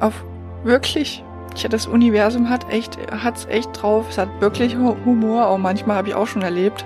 auf 0.00 0.24
wirklich, 0.64 1.22
ja, 1.62 1.68
das 1.68 1.86
Universum 1.86 2.48
hat 2.48 2.70
echt, 2.70 2.98
hat's 3.10 3.46
echt 3.46 3.70
drauf, 3.80 4.06
es 4.10 4.18
hat 4.18 4.28
wirklich 4.40 4.76
Humor, 4.76 5.46
auch 5.46 5.58
manchmal 5.58 5.96
habe 5.96 6.08
ich 6.08 6.14
auch 6.14 6.26
schon 6.26 6.42
erlebt, 6.42 6.84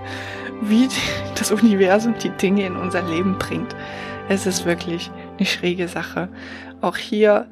wie 0.61 0.89
das 1.35 1.51
Universum 1.51 2.15
die 2.23 2.31
Dinge 2.31 2.67
in 2.67 2.77
unser 2.77 3.03
Leben 3.03 3.37
bringt. 3.39 3.75
Es 4.29 4.47
ist 4.47 4.65
wirklich 4.65 5.11
eine 5.37 5.47
schräge 5.47 5.89
Sache. 5.89 6.29
Auch 6.81 6.97
hier 6.97 7.49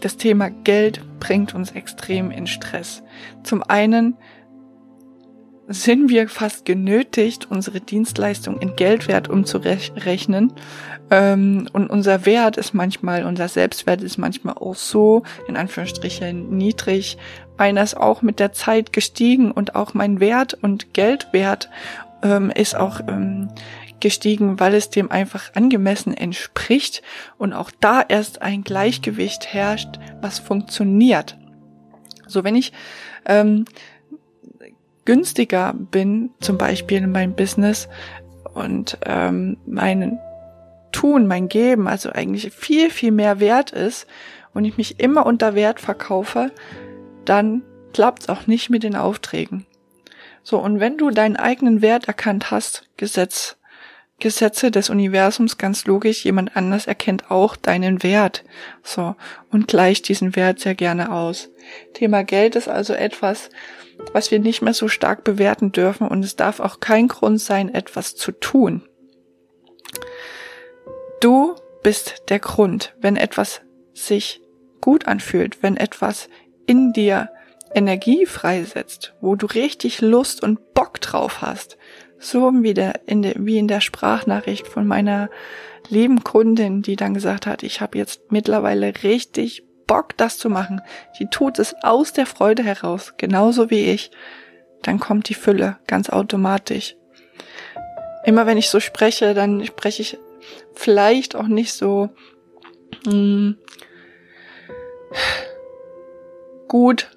das 0.00 0.16
Thema 0.16 0.50
Geld 0.50 1.02
bringt 1.18 1.54
uns 1.54 1.72
extrem 1.72 2.30
in 2.30 2.46
Stress. 2.46 3.02
Zum 3.42 3.62
einen 3.62 4.16
sind 5.68 6.08
wir 6.08 6.28
fast 6.28 6.64
genötigt, 6.64 7.50
unsere 7.50 7.80
Dienstleistung 7.80 8.58
in 8.58 8.74
Geldwert 8.74 9.28
umzurechnen. 9.28 10.52
Ähm, 11.10 11.68
und 11.72 11.88
unser 11.88 12.26
Wert 12.26 12.56
ist 12.56 12.74
manchmal, 12.74 13.24
unser 13.24 13.48
Selbstwert 13.48 14.02
ist 14.02 14.18
manchmal 14.18 14.54
auch 14.54 14.74
so, 14.74 15.22
in 15.46 15.56
Anführungsstrichen, 15.56 16.56
niedrig. 16.56 17.16
Meiner 17.56 17.82
ist 17.82 17.96
auch 17.96 18.22
mit 18.22 18.40
der 18.40 18.52
Zeit 18.52 18.92
gestiegen 18.92 19.50
und 19.50 19.74
auch 19.74 19.94
mein 19.94 20.20
Wert 20.20 20.54
und 20.54 20.92
Geldwert 20.92 21.70
ähm, 22.22 22.50
ist 22.50 22.76
auch 22.76 23.00
ähm, 23.08 23.48
gestiegen, 24.00 24.60
weil 24.60 24.74
es 24.74 24.90
dem 24.90 25.10
einfach 25.10 25.54
angemessen 25.54 26.14
entspricht 26.14 27.02
und 27.36 27.52
auch 27.52 27.70
da 27.80 28.02
erst 28.06 28.42
ein 28.42 28.62
Gleichgewicht 28.62 29.52
herrscht, 29.52 29.98
was 30.20 30.38
funktioniert. 30.38 31.36
So, 32.26 32.44
wenn 32.44 32.54
ich 32.54 32.72
ähm, 33.24 33.64
günstiger 35.04 35.74
bin, 35.74 36.30
zum 36.40 36.58
Beispiel 36.58 36.98
in 36.98 37.10
meinem 37.10 37.34
Business 37.34 37.88
und 38.54 38.98
ähm, 39.06 39.56
mein 39.66 40.18
Tun, 40.92 41.26
mein 41.26 41.48
Geben, 41.48 41.88
also 41.88 42.10
eigentlich 42.10 42.52
viel, 42.52 42.90
viel 42.90 43.10
mehr 43.10 43.40
wert 43.40 43.70
ist 43.70 44.06
und 44.54 44.64
ich 44.64 44.76
mich 44.76 45.00
immer 45.00 45.26
unter 45.26 45.54
Wert 45.54 45.80
verkaufe, 45.80 46.50
dann 47.24 47.62
klappt's 47.92 48.28
auch 48.28 48.46
nicht 48.46 48.70
mit 48.70 48.82
den 48.82 48.96
Aufträgen. 48.96 49.66
So, 50.42 50.58
und 50.58 50.80
wenn 50.80 50.96
du 50.96 51.10
deinen 51.10 51.36
eigenen 51.36 51.82
Wert 51.82 52.08
erkannt 52.08 52.50
hast, 52.50 52.88
Gesetz, 52.96 53.56
Gesetze 54.18 54.70
des 54.70 54.90
Universums 54.90 55.58
ganz 55.58 55.86
logisch, 55.86 56.24
jemand 56.24 56.56
anders 56.56 56.86
erkennt 56.86 57.30
auch 57.30 57.54
deinen 57.54 58.02
Wert. 58.02 58.44
So, 58.82 59.14
und 59.50 59.68
gleicht 59.68 60.08
diesen 60.08 60.34
Wert 60.36 60.58
sehr 60.58 60.74
gerne 60.74 61.12
aus. 61.12 61.50
Thema 61.94 62.24
Geld 62.24 62.56
ist 62.56 62.68
also 62.68 62.94
etwas, 62.94 63.50
was 64.12 64.30
wir 64.30 64.38
nicht 64.38 64.62
mehr 64.62 64.74
so 64.74 64.88
stark 64.88 65.22
bewerten 65.22 65.70
dürfen 65.70 66.08
und 66.08 66.24
es 66.24 66.34
darf 66.34 66.60
auch 66.60 66.80
kein 66.80 67.08
Grund 67.08 67.40
sein, 67.40 67.72
etwas 67.72 68.16
zu 68.16 68.32
tun. 68.32 68.87
Du 71.20 71.56
bist 71.82 72.22
der 72.28 72.38
Grund, 72.38 72.94
wenn 73.00 73.16
etwas 73.16 73.60
sich 73.92 74.40
gut 74.80 75.08
anfühlt, 75.08 75.62
wenn 75.62 75.76
etwas 75.76 76.28
in 76.66 76.92
dir 76.92 77.30
Energie 77.74 78.24
freisetzt, 78.24 79.14
wo 79.20 79.34
du 79.34 79.46
richtig 79.46 80.00
Lust 80.00 80.42
und 80.42 80.74
Bock 80.74 81.00
drauf 81.00 81.42
hast, 81.42 81.76
so 82.20 82.52
wie, 82.62 82.72
der, 82.72 83.00
in 83.06 83.22
der, 83.22 83.34
wie 83.36 83.58
in 83.58 83.66
der 83.66 83.80
Sprachnachricht 83.80 84.68
von 84.68 84.86
meiner 84.86 85.28
lieben 85.88 86.22
Kundin, 86.22 86.82
die 86.82 86.94
dann 86.94 87.14
gesagt 87.14 87.46
hat, 87.46 87.64
ich 87.64 87.80
habe 87.80 87.98
jetzt 87.98 88.30
mittlerweile 88.30 88.92
richtig 89.02 89.64
Bock, 89.86 90.16
das 90.16 90.38
zu 90.38 90.50
machen. 90.50 90.82
Die 91.18 91.26
tut 91.26 91.58
es 91.58 91.74
aus 91.82 92.12
der 92.12 92.26
Freude 92.26 92.62
heraus, 92.62 93.14
genauso 93.16 93.70
wie 93.70 93.90
ich. 93.90 94.10
Dann 94.82 95.00
kommt 95.00 95.28
die 95.28 95.34
Fülle 95.34 95.78
ganz 95.88 96.10
automatisch. 96.10 96.94
Immer 98.24 98.46
wenn 98.46 98.58
ich 98.58 98.68
so 98.68 98.78
spreche, 98.78 99.34
dann 99.34 99.64
spreche 99.64 100.02
ich 100.02 100.18
vielleicht 100.74 101.36
auch 101.36 101.46
nicht 101.46 101.72
so 101.72 102.10
mh, 103.06 103.12
hm, 103.12 103.58
gut 106.68 107.10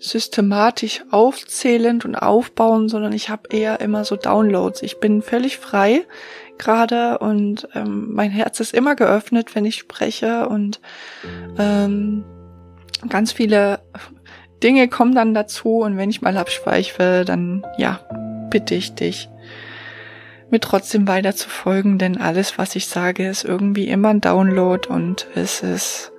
systematisch 0.00 1.02
aufzählend 1.10 2.04
und 2.04 2.14
aufbauen, 2.14 2.88
sondern 2.88 3.12
ich 3.12 3.30
habe 3.30 3.48
eher 3.50 3.80
immer 3.80 4.04
so 4.04 4.16
Downloads. 4.16 4.82
Ich 4.82 5.00
bin 5.00 5.22
völlig 5.22 5.58
frei 5.58 6.06
gerade 6.56 7.18
und 7.18 7.68
ähm, 7.74 8.12
mein 8.12 8.30
Herz 8.30 8.60
ist 8.60 8.74
immer 8.74 8.94
geöffnet, 8.94 9.54
wenn 9.54 9.64
ich 9.64 9.76
spreche 9.76 10.48
und 10.48 10.80
ähm, 11.58 12.24
ganz 13.08 13.32
viele 13.32 13.80
Dinge 14.62 14.88
kommen 14.88 15.14
dann 15.14 15.34
dazu 15.34 15.78
und 15.78 15.96
wenn 15.96 16.10
ich 16.10 16.22
mal 16.22 16.36
abschweife, 16.36 17.24
dann 17.24 17.64
ja, 17.76 18.00
bitte 18.50 18.74
ich 18.74 18.94
dich, 18.94 19.28
mir 20.50 20.60
trotzdem 20.60 21.06
weiter 21.06 21.34
zu 21.34 21.48
folgen, 21.48 21.98
denn 21.98 22.16
alles, 22.18 22.58
was 22.58 22.76
ich 22.76 22.86
sage, 22.86 23.28
ist 23.28 23.44
irgendwie 23.44 23.88
immer 23.88 24.08
ein 24.08 24.20
Download 24.20 24.88
und 24.88 25.26
es 25.34 25.62
ist 25.62 26.12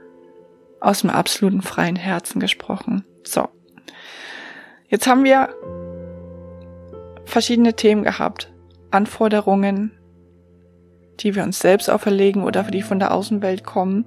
aus 0.80 1.02
dem 1.02 1.10
absoluten 1.10 1.62
freien 1.62 1.96
Herzen 1.96 2.40
gesprochen. 2.40 3.06
So. 3.24 3.48
Jetzt 4.88 5.08
haben 5.08 5.24
wir 5.24 5.50
verschiedene 7.26 7.76
Themen 7.76 8.04
gehabt. 8.04 8.52
Anforderungen, 8.92 9.92
die 11.20 11.36
wir 11.36 11.44
uns 11.44 11.60
selbst 11.60 11.90
auferlegen 11.90 12.44
oder 12.44 12.64
die 12.64 12.82
von 12.82 13.00
der 13.00 13.14
Außenwelt 13.14 13.64
kommen, 13.64 14.06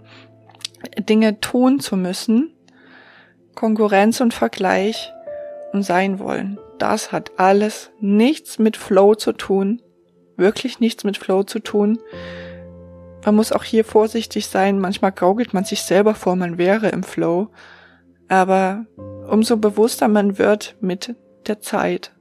Dinge 0.99 1.41
tun 1.41 1.79
zu 1.79 1.97
müssen, 1.97 2.53
Konkurrenz 3.55 4.21
und 4.21 4.35
Vergleich 4.35 5.13
und 5.73 5.83
sein 5.83 6.19
wollen. 6.19 6.59
Das 6.79 7.13
hat 7.13 7.33
alles 7.37 7.93
nichts 8.01 8.59
mit 8.59 8.77
Flow 8.77 9.15
zu 9.15 9.33
tun, 9.33 9.81
wirklich 10.43 10.81
nichts 10.81 11.05
mit 11.05 11.17
Flow 11.17 11.45
zu 11.45 11.61
tun. 11.61 11.99
Man 13.25 13.35
muss 13.35 13.53
auch 13.53 13.65
hier 13.65 13.85
vorsichtig 13.85 14.49
sein, 14.49 14.79
manchmal 14.79 15.13
gaukelt 15.13 15.55
man 15.55 15.65
sich 15.65 15.83
selber 15.83 16.15
vor, 16.15 16.37
man 16.37 16.59
wäre 16.59 16.89
im 16.89 17.05
Flow, 17.05 17.49
aber 18.29 18.85
umso 19.29 19.57
bewusster 19.57 20.09
man 20.09 20.39
wird 20.39 20.77
mit 20.81 21.15
der 21.47 21.61
Zeit, 21.61 22.13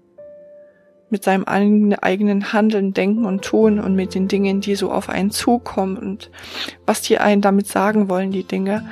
mit 1.10 1.24
seinem 1.24 1.44
eigenen 1.46 2.54
Handeln, 2.54 2.94
Denken 2.94 3.26
und 3.26 3.44
Tun 3.44 3.80
und 3.80 3.96
mit 3.96 4.14
den 4.14 4.28
Dingen, 4.28 4.62
die 4.62 4.76
so 4.76 4.92
auf 4.92 5.10
einen 5.10 5.32
zukommen 5.32 5.98
und 5.98 6.30
was 6.86 7.02
die 7.02 7.18
einen 7.18 7.42
damit 7.42 7.68
sagen 7.68 8.08
wollen, 8.08 8.32
die 8.32 8.44
Dinge, 8.44 8.88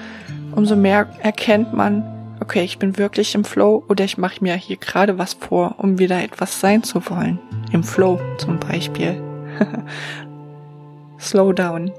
umso 0.55 0.75
mehr 0.75 1.07
erkennt 1.21 1.73
man, 1.73 2.18
okay, 2.41 2.63
ich 2.63 2.79
bin 2.79 2.97
wirklich 2.97 3.35
im 3.35 3.43
Flow 3.43 3.83
oder 3.87 4.03
ich 4.05 4.17
mache 4.17 4.43
mir 4.43 4.55
hier 4.55 4.77
gerade 4.77 5.17
was 5.17 5.33
vor, 5.33 5.75
um 5.77 5.99
wieder 5.99 6.23
etwas 6.23 6.59
sein 6.59 6.83
zu 6.83 7.09
wollen. 7.09 7.39
Im 7.71 7.83
Flow 7.83 8.19
zum 8.37 8.59
Beispiel. 8.59 9.21
Slow 11.19 11.53
down. 11.53 11.91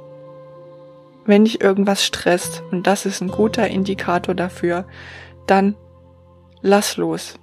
Wenn 1.27 1.45
dich 1.45 1.61
irgendwas 1.61 2.05
stresst, 2.05 2.63
und 2.71 2.87
das 2.87 3.07
ist 3.07 3.21
ein 3.21 3.29
guter 3.29 3.69
Indikator 3.69 4.35
dafür, 4.35 4.87
dann 5.47 5.77
lass 6.63 6.97
los 6.97 7.39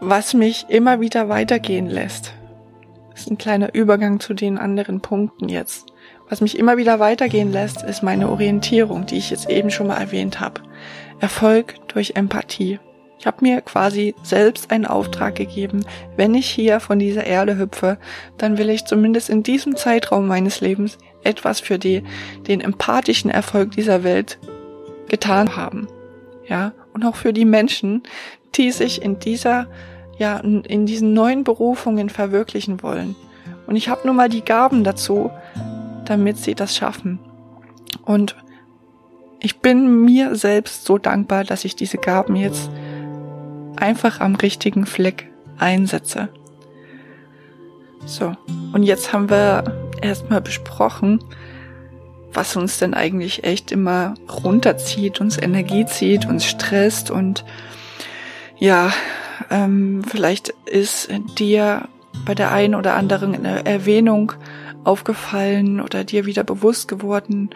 was 0.00 0.34
mich 0.34 0.66
immer 0.68 1.00
wieder 1.00 1.28
weitergehen 1.28 1.86
lässt. 1.86 2.34
Ist 3.14 3.30
ein 3.30 3.38
kleiner 3.38 3.74
Übergang 3.74 4.20
zu 4.20 4.34
den 4.34 4.58
anderen 4.58 5.00
Punkten 5.00 5.48
jetzt. 5.48 5.86
Was 6.28 6.40
mich 6.40 6.58
immer 6.58 6.76
wieder 6.76 7.00
weitergehen 7.00 7.52
lässt, 7.52 7.82
ist 7.82 8.02
meine 8.02 8.28
Orientierung, 8.30 9.06
die 9.06 9.16
ich 9.16 9.30
jetzt 9.30 9.48
eben 9.48 9.70
schon 9.70 9.86
mal 9.86 9.96
erwähnt 9.96 10.40
habe. 10.40 10.60
Erfolg 11.20 11.74
durch 11.88 12.12
Empathie. 12.14 12.78
Ich 13.18 13.26
habe 13.26 13.38
mir 13.40 13.60
quasi 13.62 14.14
selbst 14.22 14.70
einen 14.70 14.86
Auftrag 14.86 15.34
gegeben, 15.34 15.84
wenn 16.16 16.34
ich 16.34 16.48
hier 16.48 16.80
von 16.80 16.98
dieser 16.98 17.24
Erde 17.24 17.58
hüpfe, 17.58 17.98
dann 18.36 18.58
will 18.58 18.68
ich 18.68 18.84
zumindest 18.84 19.30
in 19.30 19.42
diesem 19.42 19.76
Zeitraum 19.76 20.26
meines 20.26 20.60
Lebens 20.60 20.98
etwas 21.24 21.60
für 21.60 21.78
die, 21.78 22.02
den 22.46 22.60
empathischen 22.60 23.30
Erfolg 23.30 23.72
dieser 23.72 24.04
Welt 24.04 24.38
getan 25.08 25.56
haben. 25.56 25.88
Ja, 26.46 26.72
und 26.92 27.04
auch 27.04 27.16
für 27.16 27.32
die 27.32 27.44
Menschen, 27.44 28.02
die 28.54 28.70
sich 28.70 29.02
in 29.02 29.18
dieser, 29.18 29.66
ja, 30.18 30.38
in 30.38 30.86
diesen 30.86 31.12
neuen 31.12 31.42
Berufungen 31.42 32.08
verwirklichen 32.08 32.82
wollen. 32.82 33.16
Und 33.66 33.76
ich 33.76 33.88
habe 33.88 34.06
nun 34.06 34.16
mal 34.16 34.28
die 34.28 34.44
Gaben 34.44 34.84
dazu, 34.84 35.30
damit 36.04 36.36
sie 36.36 36.54
das 36.54 36.76
schaffen. 36.76 37.18
Und 38.04 38.36
ich 39.46 39.60
bin 39.60 40.04
mir 40.04 40.34
selbst 40.34 40.86
so 40.86 40.98
dankbar, 40.98 41.44
dass 41.44 41.64
ich 41.64 41.76
diese 41.76 41.98
Gaben 41.98 42.34
jetzt 42.34 42.68
einfach 43.76 44.18
am 44.18 44.34
richtigen 44.34 44.86
Fleck 44.86 45.30
einsetze. 45.56 46.30
So, 48.06 48.34
und 48.72 48.82
jetzt 48.82 49.12
haben 49.12 49.30
wir 49.30 49.62
erstmal 50.02 50.40
besprochen, 50.40 51.22
was 52.32 52.56
uns 52.56 52.78
denn 52.78 52.92
eigentlich 52.92 53.44
echt 53.44 53.70
immer 53.70 54.14
runterzieht, 54.42 55.20
uns 55.20 55.40
Energie 55.40 55.86
zieht, 55.86 56.26
uns 56.26 56.44
stresst 56.44 57.12
und 57.12 57.44
ja, 58.58 58.92
ähm, 59.48 60.02
vielleicht 60.08 60.48
ist 60.64 61.08
dir 61.38 61.86
bei 62.24 62.34
der 62.34 62.50
einen 62.50 62.74
oder 62.74 62.94
anderen 62.94 63.44
Erwähnung 63.44 64.32
aufgefallen 64.82 65.80
oder 65.80 66.02
dir 66.02 66.26
wieder 66.26 66.42
bewusst 66.42 66.88
geworden, 66.88 67.50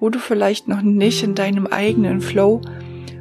wo 0.00 0.10
du 0.10 0.18
vielleicht 0.18 0.68
noch 0.68 0.82
nicht 0.82 1.22
in 1.22 1.34
deinem 1.34 1.66
eigenen 1.66 2.20
Flow 2.20 2.60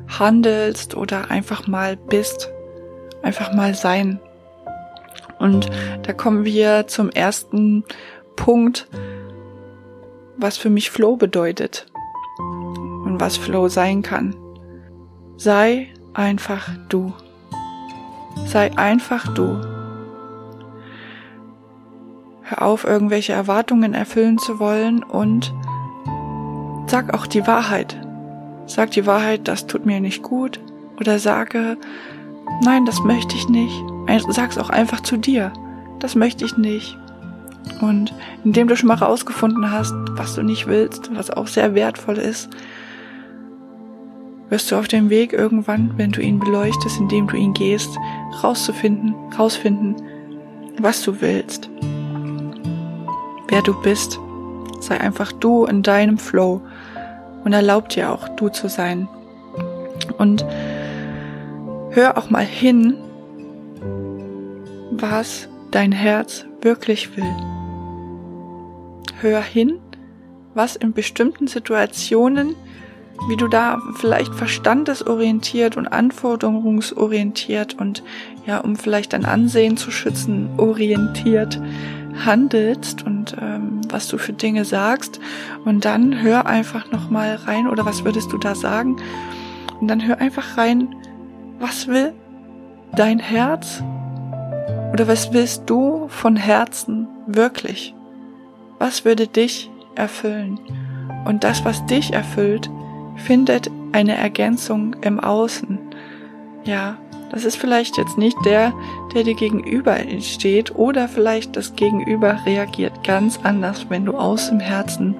handelst 0.07 0.95
oder 0.95 1.31
einfach 1.31 1.67
mal 1.67 1.97
bist, 1.97 2.51
einfach 3.23 3.53
mal 3.53 3.73
sein. 3.73 4.19
Und 5.39 5.69
da 6.03 6.13
kommen 6.13 6.45
wir 6.45 6.87
zum 6.87 7.09
ersten 7.09 7.83
Punkt, 8.35 8.87
was 10.37 10.57
für 10.57 10.69
mich 10.69 10.89
Flow 10.89 11.15
bedeutet 11.15 11.87
und 12.37 13.17
was 13.19 13.37
Flow 13.37 13.67
sein 13.67 14.01
kann. 14.01 14.35
Sei 15.37 15.89
einfach 16.13 16.69
du. 16.89 17.13
Sei 18.45 18.75
einfach 18.77 19.33
du. 19.33 19.61
Hör 22.41 22.61
auf, 22.61 22.83
irgendwelche 22.83 23.33
Erwartungen 23.33 23.93
erfüllen 23.93 24.37
zu 24.37 24.59
wollen 24.59 25.03
und 25.03 25.53
sag 26.87 27.13
auch 27.13 27.27
die 27.27 27.45
Wahrheit. 27.47 27.95
Sag 28.67 28.91
die 28.91 29.05
Wahrheit, 29.05 29.47
das 29.47 29.67
tut 29.67 29.85
mir 29.85 29.99
nicht 29.99 30.23
gut. 30.23 30.59
Oder 30.99 31.19
sage, 31.19 31.77
nein, 32.63 32.85
das 32.85 33.01
möchte 33.01 33.35
ich 33.35 33.49
nicht. 33.49 33.83
Sag's 34.29 34.57
auch 34.57 34.69
einfach 34.69 35.01
zu 35.01 35.17
dir. 35.17 35.51
Das 35.99 36.15
möchte 36.15 36.45
ich 36.45 36.57
nicht. 36.57 36.97
Und 37.81 38.13
indem 38.43 38.67
du 38.67 38.75
schon 38.75 38.87
mal 38.87 38.95
rausgefunden 38.95 39.71
hast, 39.71 39.93
was 40.11 40.35
du 40.35 40.43
nicht 40.43 40.67
willst, 40.67 41.15
was 41.15 41.31
auch 41.31 41.47
sehr 41.47 41.73
wertvoll 41.75 42.17
ist, 42.17 42.49
wirst 44.49 44.71
du 44.71 44.75
auf 44.75 44.87
dem 44.87 45.09
Weg 45.09 45.33
irgendwann, 45.33 45.93
wenn 45.97 46.11
du 46.11 46.21
ihn 46.21 46.39
beleuchtest, 46.39 46.99
indem 46.99 47.27
du 47.27 47.35
ihn 47.35 47.53
gehst, 47.53 47.97
rauszufinden, 48.43 49.15
rausfinden, 49.37 49.95
was 50.79 51.01
du 51.01 51.19
willst. 51.21 51.69
Wer 53.47 53.61
du 53.61 53.79
bist. 53.81 54.19
Sei 54.85 54.99
einfach 54.99 55.31
du 55.31 55.65
in 55.65 55.81
deinem 55.81 56.19
Flow 56.19 56.61
und 57.43 57.53
erlaub 57.53 57.89
dir 57.89 58.11
auch 58.11 58.27
du 58.29 58.49
zu 58.49 58.69
sein. 58.69 59.07
Und 60.19 60.45
hör 61.89 62.19
auch 62.19 62.29
mal 62.29 62.45
hin, 62.45 62.95
was 64.91 65.49
dein 65.71 65.91
Herz 65.91 66.45
wirklich 66.61 67.17
will. 67.17 67.33
Hör 69.21 69.41
hin, 69.41 69.79
was 70.53 70.75
in 70.75 70.93
bestimmten 70.93 71.47
Situationen, 71.47 72.55
wie 73.27 73.37
du 73.37 73.47
da 73.47 73.81
vielleicht 73.95 74.35
verstandesorientiert 74.35 75.77
und 75.77 75.87
anforderungsorientiert 75.87 77.73
und 77.73 78.03
ja, 78.45 78.59
um 78.59 78.75
vielleicht 78.75 79.13
dein 79.13 79.25
Ansehen 79.25 79.77
zu 79.77 79.89
schützen, 79.89 80.49
orientiert 80.57 81.59
handelst 82.23 83.03
und 83.05 83.35
ähm, 83.41 83.74
was 83.95 84.09
du 84.09 84.17
für 84.17 84.33
Dinge 84.33 84.65
sagst. 84.65 85.21
Und 85.63 85.85
dann 85.85 86.21
hör 86.21 86.45
einfach 86.45 86.91
nochmal 86.91 87.35
rein 87.35 87.65
oder 87.65 87.85
was 87.85 88.03
würdest 88.03 88.33
du 88.33 88.37
da 88.37 88.53
sagen? 88.53 88.97
Und 89.79 89.87
dann 89.87 90.05
hör 90.05 90.19
einfach 90.19 90.57
rein, 90.57 90.93
was 91.59 91.87
will 91.87 92.13
dein 92.93 93.19
Herz 93.19 93.81
oder 94.91 95.07
was 95.07 95.31
willst 95.31 95.63
du 95.67 96.09
von 96.09 96.35
Herzen 96.35 97.07
wirklich? 97.25 97.95
Was 98.79 99.05
würde 99.05 99.27
dich 99.27 99.71
erfüllen? 99.95 100.59
Und 101.23 101.45
das, 101.45 101.63
was 101.63 101.85
dich 101.85 102.11
erfüllt, 102.11 102.69
findet 103.15 103.71
eine 103.93 104.17
Ergänzung 104.17 104.93
im 105.03 105.21
Außen. 105.21 105.79
Ja, 106.65 106.97
das 107.35 107.43
ist 107.43 107.57
vielleicht 107.57 107.97
jetzt 107.97 108.17
nicht 108.17 108.37
der, 108.45 108.73
der 109.13 109.23
dir 109.23 109.35
gegenüber 109.35 109.97
steht 110.21 110.73
oder 110.73 111.09
vielleicht 111.09 111.57
das 111.57 111.75
Gegenüber 111.75 112.39
reagiert 112.45 113.03
ganz 113.03 113.41
anders, 113.43 113.87
wenn 113.89 114.05
du 114.05 114.17
aus 114.17 114.47
dem 114.47 114.61
Herzen 114.61 115.15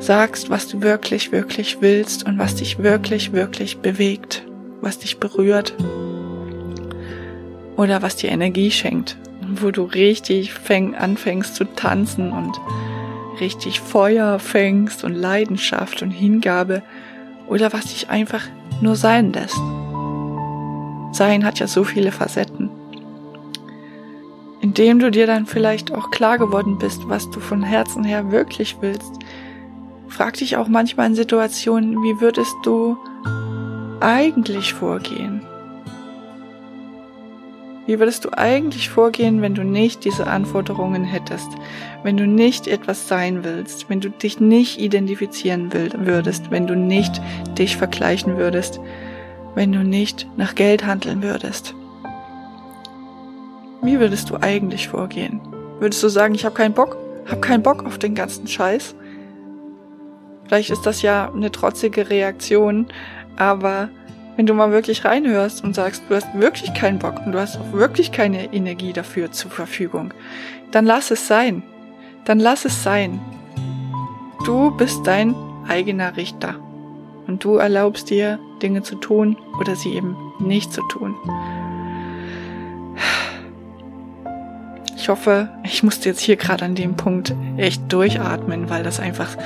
sagst, 0.00 0.50
was 0.50 0.68
du 0.68 0.82
wirklich, 0.82 1.32
wirklich 1.32 1.78
willst 1.80 2.26
und 2.26 2.38
was 2.38 2.56
dich 2.56 2.80
wirklich, 2.80 3.32
wirklich 3.32 3.78
bewegt, 3.78 4.44
was 4.82 4.98
dich 4.98 5.18
berührt 5.18 5.72
oder 7.76 8.02
was 8.02 8.16
dir 8.16 8.30
Energie 8.30 8.70
schenkt, 8.70 9.16
wo 9.62 9.70
du 9.70 9.84
richtig 9.84 10.52
fäng, 10.52 10.94
anfängst 10.94 11.54
zu 11.54 11.64
tanzen 11.64 12.32
und 12.32 12.60
richtig 13.40 13.80
Feuer 13.80 14.38
fängst 14.38 15.04
und 15.04 15.14
Leidenschaft 15.14 16.02
und 16.02 16.10
Hingabe 16.10 16.82
oder 17.46 17.72
was 17.72 17.86
dich 17.86 18.10
einfach 18.10 18.42
nur 18.82 18.94
sein 18.94 19.32
lässt. 19.32 19.58
Sein 21.12 21.44
hat 21.44 21.58
ja 21.58 21.66
so 21.66 21.84
viele 21.84 22.12
Facetten. 22.12 22.70
Indem 24.60 24.98
du 24.98 25.10
dir 25.10 25.26
dann 25.26 25.46
vielleicht 25.46 25.94
auch 25.94 26.10
klar 26.10 26.38
geworden 26.38 26.78
bist, 26.78 27.08
was 27.08 27.30
du 27.30 27.40
von 27.40 27.62
Herzen 27.62 28.04
her 28.04 28.30
wirklich 28.30 28.76
willst, 28.80 29.12
frag 30.08 30.34
dich 30.34 30.56
auch 30.56 30.68
manchmal 30.68 31.06
in 31.06 31.14
Situationen, 31.14 32.02
wie 32.02 32.20
würdest 32.20 32.56
du 32.64 32.96
eigentlich 34.00 34.74
vorgehen? 34.74 35.42
Wie 37.88 37.98
würdest 37.98 38.26
du 38.26 38.36
eigentlich 38.36 38.90
vorgehen, 38.90 39.40
wenn 39.40 39.54
du 39.54 39.64
nicht 39.64 40.04
diese 40.04 40.26
Anforderungen 40.26 41.04
hättest? 41.04 41.48
Wenn 42.02 42.18
du 42.18 42.26
nicht 42.26 42.68
etwas 42.68 43.08
sein 43.08 43.44
willst? 43.44 43.88
Wenn 43.88 44.00
du 44.00 44.10
dich 44.10 44.40
nicht 44.40 44.78
identifizieren 44.78 45.72
würdest? 45.72 46.50
Wenn 46.50 46.66
du 46.66 46.76
nicht 46.76 47.22
dich 47.56 47.78
vergleichen 47.78 48.36
würdest? 48.36 48.78
Wenn 49.54 49.72
du 49.72 49.82
nicht 49.82 50.26
nach 50.36 50.54
Geld 50.54 50.84
handeln 50.86 51.22
würdest? 51.22 51.74
Wie 53.82 54.00
würdest 54.00 54.30
du 54.30 54.36
eigentlich 54.40 54.88
vorgehen? 54.88 55.40
Würdest 55.80 56.02
du 56.02 56.08
sagen, 56.08 56.34
ich 56.34 56.44
habe 56.44 56.54
keinen 56.54 56.74
Bock? 56.74 56.96
Hab 57.30 57.42
keinen 57.42 57.62
Bock 57.62 57.84
auf 57.84 57.98
den 57.98 58.14
ganzen 58.14 58.46
Scheiß? 58.46 58.94
Vielleicht 60.46 60.70
ist 60.70 60.86
das 60.86 61.02
ja 61.02 61.30
eine 61.32 61.52
trotzige 61.52 62.08
Reaktion, 62.08 62.86
aber 63.36 63.90
wenn 64.36 64.46
du 64.46 64.54
mal 64.54 64.70
wirklich 64.70 65.04
reinhörst 65.04 65.62
und 65.62 65.74
sagst, 65.74 66.02
du 66.08 66.14
hast 66.14 66.32
wirklich 66.34 66.72
keinen 66.72 66.98
Bock 66.98 67.26
und 67.26 67.32
du 67.32 67.40
hast 67.40 67.56
auch 67.56 67.72
wirklich 67.72 68.12
keine 68.12 68.52
Energie 68.52 68.92
dafür 68.92 69.30
zur 69.30 69.50
Verfügung, 69.50 70.14
dann 70.70 70.86
lass 70.86 71.10
es 71.10 71.26
sein. 71.26 71.62
Dann 72.24 72.40
lass 72.40 72.64
es 72.64 72.82
sein. 72.82 73.20
Du 74.44 74.70
bist 74.70 75.06
dein 75.06 75.34
eigener 75.66 76.16
Richter. 76.16 76.54
Und 77.28 77.44
du 77.44 77.56
erlaubst 77.56 78.08
dir, 78.08 78.40
Dinge 78.62 78.82
zu 78.82 78.96
tun 78.96 79.36
oder 79.60 79.76
sie 79.76 79.92
eben 79.92 80.16
nicht 80.40 80.72
zu 80.72 80.80
tun. 80.88 81.14
Ich 84.96 85.10
hoffe, 85.10 85.50
ich 85.62 85.82
musste 85.82 86.08
jetzt 86.08 86.20
hier 86.20 86.36
gerade 86.36 86.64
an 86.64 86.74
dem 86.74 86.96
Punkt 86.96 87.34
echt 87.58 87.92
durchatmen, 87.92 88.68
weil 88.70 88.82
das 88.82 88.98
einfach 88.98 89.36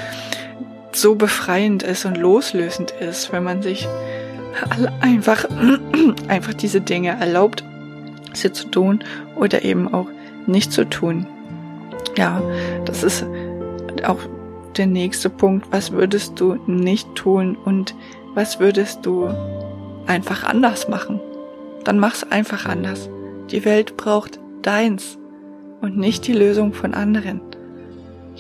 so 0.93 1.17
befreiend 1.17 1.83
ist 1.83 2.05
und 2.05 2.17
loslösend 2.17 2.93
ist, 2.93 3.33
wenn 3.33 3.43
man 3.43 3.63
sich 3.63 3.89
einfach, 5.01 5.45
einfach 6.29 6.55
diese 6.55 6.81
Dinge 6.81 7.17
erlaubt, 7.21 7.65
sie 8.33 8.53
zu 8.53 8.69
tun 8.69 9.03
oder 9.37 9.65
eben 9.65 9.93
auch 9.93 10.07
nicht 10.47 10.73
zu 10.73 10.89
tun. 10.89 11.27
Ja, 12.17 12.41
das 12.85 13.03
ist 13.03 13.27
auch 14.05 14.19
der 14.79 14.87
nächste 14.87 15.31
Punkt. 15.31 15.67
Was 15.71 15.93
würdest 15.93 16.41
du 16.41 16.55
nicht 16.67 17.15
tun 17.15 17.57
und 17.65 17.95
was 18.35 18.61
würdest 18.61 19.05
du 19.05 19.29
einfach 20.07 20.45
anders 20.45 20.89
machen? 20.89 21.21
Dann 21.85 21.99
mach's 21.99 22.25
einfach 22.25 22.67
anders. 22.67 23.09
Die 23.51 23.65
Welt 23.65 23.97
braucht 23.97 24.41
deins 24.63 25.19
und 25.81 25.99
nicht 25.99 26.27
die 26.27 26.33
Lösung 26.33 26.73
von 26.73 26.95
anderen. 26.95 27.41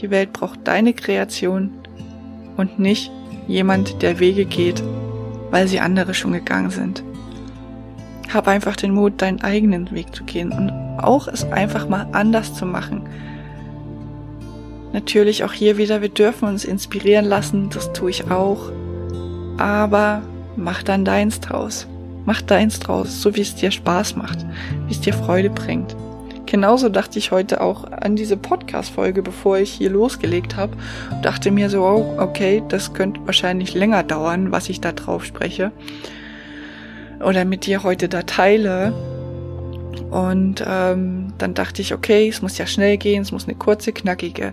Die 0.00 0.10
Welt 0.10 0.32
braucht 0.32 0.66
deine 0.66 0.94
Kreation 0.94 1.70
und 2.56 2.78
nicht 2.78 3.10
jemand, 3.46 4.02
der 4.02 4.18
Wege 4.20 4.44
geht, 4.44 4.82
weil 5.50 5.68
sie 5.68 5.80
andere 5.80 6.14
schon 6.14 6.32
gegangen 6.32 6.70
sind. 6.70 7.02
Hab 8.32 8.48
einfach 8.48 8.76
den 8.76 8.94
Mut, 8.94 9.20
deinen 9.20 9.42
eigenen 9.42 9.90
Weg 9.90 10.14
zu 10.14 10.24
gehen 10.24 10.52
und 10.52 10.70
auch 11.02 11.28
es 11.28 11.44
einfach 11.44 11.88
mal 11.88 12.06
anders 12.12 12.54
zu 12.54 12.64
machen. 12.64 13.02
Natürlich 14.92 15.44
auch 15.44 15.52
hier 15.52 15.78
wieder, 15.78 16.02
wir 16.02 16.08
dürfen 16.08 16.48
uns 16.48 16.64
inspirieren 16.64 17.24
lassen, 17.24 17.70
das 17.70 17.92
tue 17.92 18.10
ich 18.10 18.30
auch. 18.30 18.70
Aber 19.58 20.22
mach 20.56 20.82
dann 20.82 21.04
deins 21.04 21.40
draus. 21.40 21.86
Mach 22.24 22.42
deins 22.42 22.78
draus, 22.78 23.20
so 23.20 23.34
wie 23.34 23.40
es 23.40 23.54
dir 23.54 23.70
Spaß 23.70 24.16
macht, 24.16 24.46
wie 24.86 24.92
es 24.92 25.00
dir 25.00 25.12
Freude 25.12 25.50
bringt. 25.50 25.96
Genauso 26.46 26.88
dachte 26.88 27.18
ich 27.18 27.32
heute 27.32 27.60
auch 27.60 27.90
an 27.90 28.14
diese 28.14 28.36
Podcast-Folge, 28.36 29.22
bevor 29.22 29.58
ich 29.58 29.72
hier 29.72 29.90
losgelegt 29.90 30.56
habe. 30.56 30.76
Dachte 31.22 31.50
mir 31.50 31.70
so, 31.70 31.82
oh, 31.82 32.14
okay, 32.18 32.62
das 32.68 32.92
könnte 32.92 33.20
wahrscheinlich 33.24 33.74
länger 33.74 34.02
dauern, 34.02 34.52
was 34.52 34.68
ich 34.68 34.80
da 34.80 34.92
drauf 34.92 35.24
spreche 35.24 35.72
oder 37.22 37.44
mit 37.44 37.66
dir 37.66 37.82
heute 37.82 38.08
da 38.08 38.22
teile. 38.22 38.92
Und 40.10 40.64
ähm, 40.66 41.32
dann 41.38 41.54
dachte 41.54 41.82
ich, 41.82 41.94
okay, 41.94 42.28
es 42.28 42.42
muss 42.42 42.58
ja 42.58 42.66
schnell 42.66 42.96
gehen, 42.96 43.22
es 43.22 43.32
muss 43.32 43.44
eine 43.44 43.56
kurze, 43.56 43.92
knackige 43.92 44.52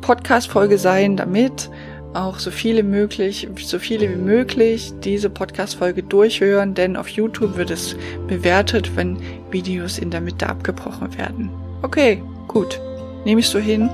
Podcast-Folge 0.00 0.78
sein, 0.78 1.16
damit 1.16 1.70
auch 2.12 2.38
so 2.38 2.50
viele 2.50 2.82
möglich, 2.82 3.48
so 3.58 3.78
viele 3.78 4.10
wie 4.10 4.16
möglich 4.16 4.92
diese 5.04 5.30
Podcast-Folge 5.30 6.02
durchhören, 6.02 6.74
denn 6.74 6.96
auf 6.96 7.08
YouTube 7.08 7.56
wird 7.56 7.70
es 7.70 7.96
bewertet, 8.26 8.96
wenn 8.96 9.16
Videos 9.50 9.98
in 9.98 10.10
der 10.10 10.20
Mitte 10.20 10.48
abgebrochen 10.48 11.16
werden. 11.16 11.50
Okay, 11.82 12.22
gut. 12.48 12.80
Nehme 13.24 13.40
ich 13.40 13.48
so 13.48 13.58
hin 13.58 13.90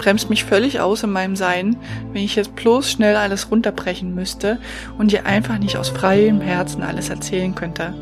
bremst 0.00 0.30
mich 0.30 0.44
völlig 0.44 0.80
aus 0.80 1.02
in 1.02 1.10
meinem 1.10 1.36
Sein, 1.36 1.76
wenn 2.14 2.22
ich 2.22 2.34
jetzt 2.34 2.56
bloß 2.56 2.90
schnell 2.90 3.16
alles 3.16 3.50
runterbrechen 3.50 4.14
müsste 4.14 4.58
und 4.96 5.12
dir 5.12 5.26
einfach 5.26 5.58
nicht 5.58 5.76
aus 5.76 5.90
freiem 5.90 6.40
Herzen 6.40 6.82
alles 6.82 7.10
erzählen 7.10 7.54
könnte. 7.54 7.92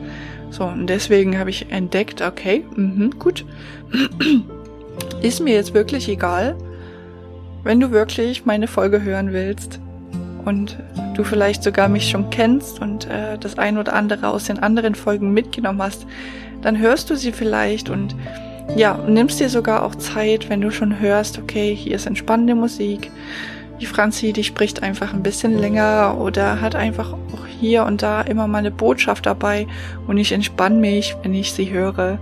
So, 0.51 0.65
und 0.65 0.87
deswegen 0.87 1.39
habe 1.39 1.51
ich 1.51 1.71
entdeckt, 1.71 2.23
okay, 2.23 2.65
mh, 2.75 3.11
gut, 3.19 3.45
ist 5.23 5.41
mir 5.41 5.55
jetzt 5.55 5.75
wirklich 5.75 6.09
egal, 6.09 6.57
wenn 7.65 7.81
du 7.81 7.91
wirklich 7.91 8.47
meine 8.47 8.67
Folge 8.67 9.03
hören 9.03 9.33
willst 9.33 9.81
und 10.45 10.79
du 11.15 11.25
vielleicht 11.25 11.63
sogar 11.63 11.89
mich 11.89 12.09
schon 12.09 12.31
kennst 12.31 12.81
und 12.81 13.07
äh, 13.07 13.37
das 13.39 13.59
ein 13.59 13.79
oder 13.79 13.93
andere 13.93 14.29
aus 14.29 14.45
den 14.45 14.59
anderen 14.59 14.95
Folgen 14.95 15.33
mitgenommen 15.33 15.83
hast, 15.83 16.07
dann 16.63 16.79
hörst 16.79 17.11
du 17.11 17.17
sie 17.17 17.33
vielleicht 17.33 17.91
und 17.91 18.15
ja, 18.77 18.99
nimmst 19.09 19.41
dir 19.41 19.49
sogar 19.49 19.83
auch 19.83 19.95
Zeit, 19.95 20.49
wenn 20.51 20.61
du 20.61 20.71
schon 20.71 21.01
hörst, 21.01 21.39
okay, 21.39 21.75
hier 21.75 21.97
ist 21.97 22.07
entspannende 22.07 22.55
Musik. 22.55 23.11
Die 23.81 23.87
Franzi, 23.87 24.33
die 24.33 24.45
spricht 24.45 24.83
einfach 24.83 25.12
ein 25.12 25.23
bisschen 25.23 25.59
länger 25.59 26.17
oder 26.19 26.61
hat 26.61 26.75
einfach 26.75 27.12
auch 27.12 27.47
hier 27.47 27.85
und 27.85 28.03
da 28.03 28.23
immer 28.23 28.47
mal 28.47 28.59
eine 28.59 28.71
Botschaft 28.71 29.27
dabei 29.27 29.67
und 30.07 30.19
ich 30.19 30.33
entspanne 30.33 30.77
mich, 30.77 31.17
wenn 31.23 31.35
ich 31.35 31.53
sie 31.53 31.71
höre. 31.71 32.19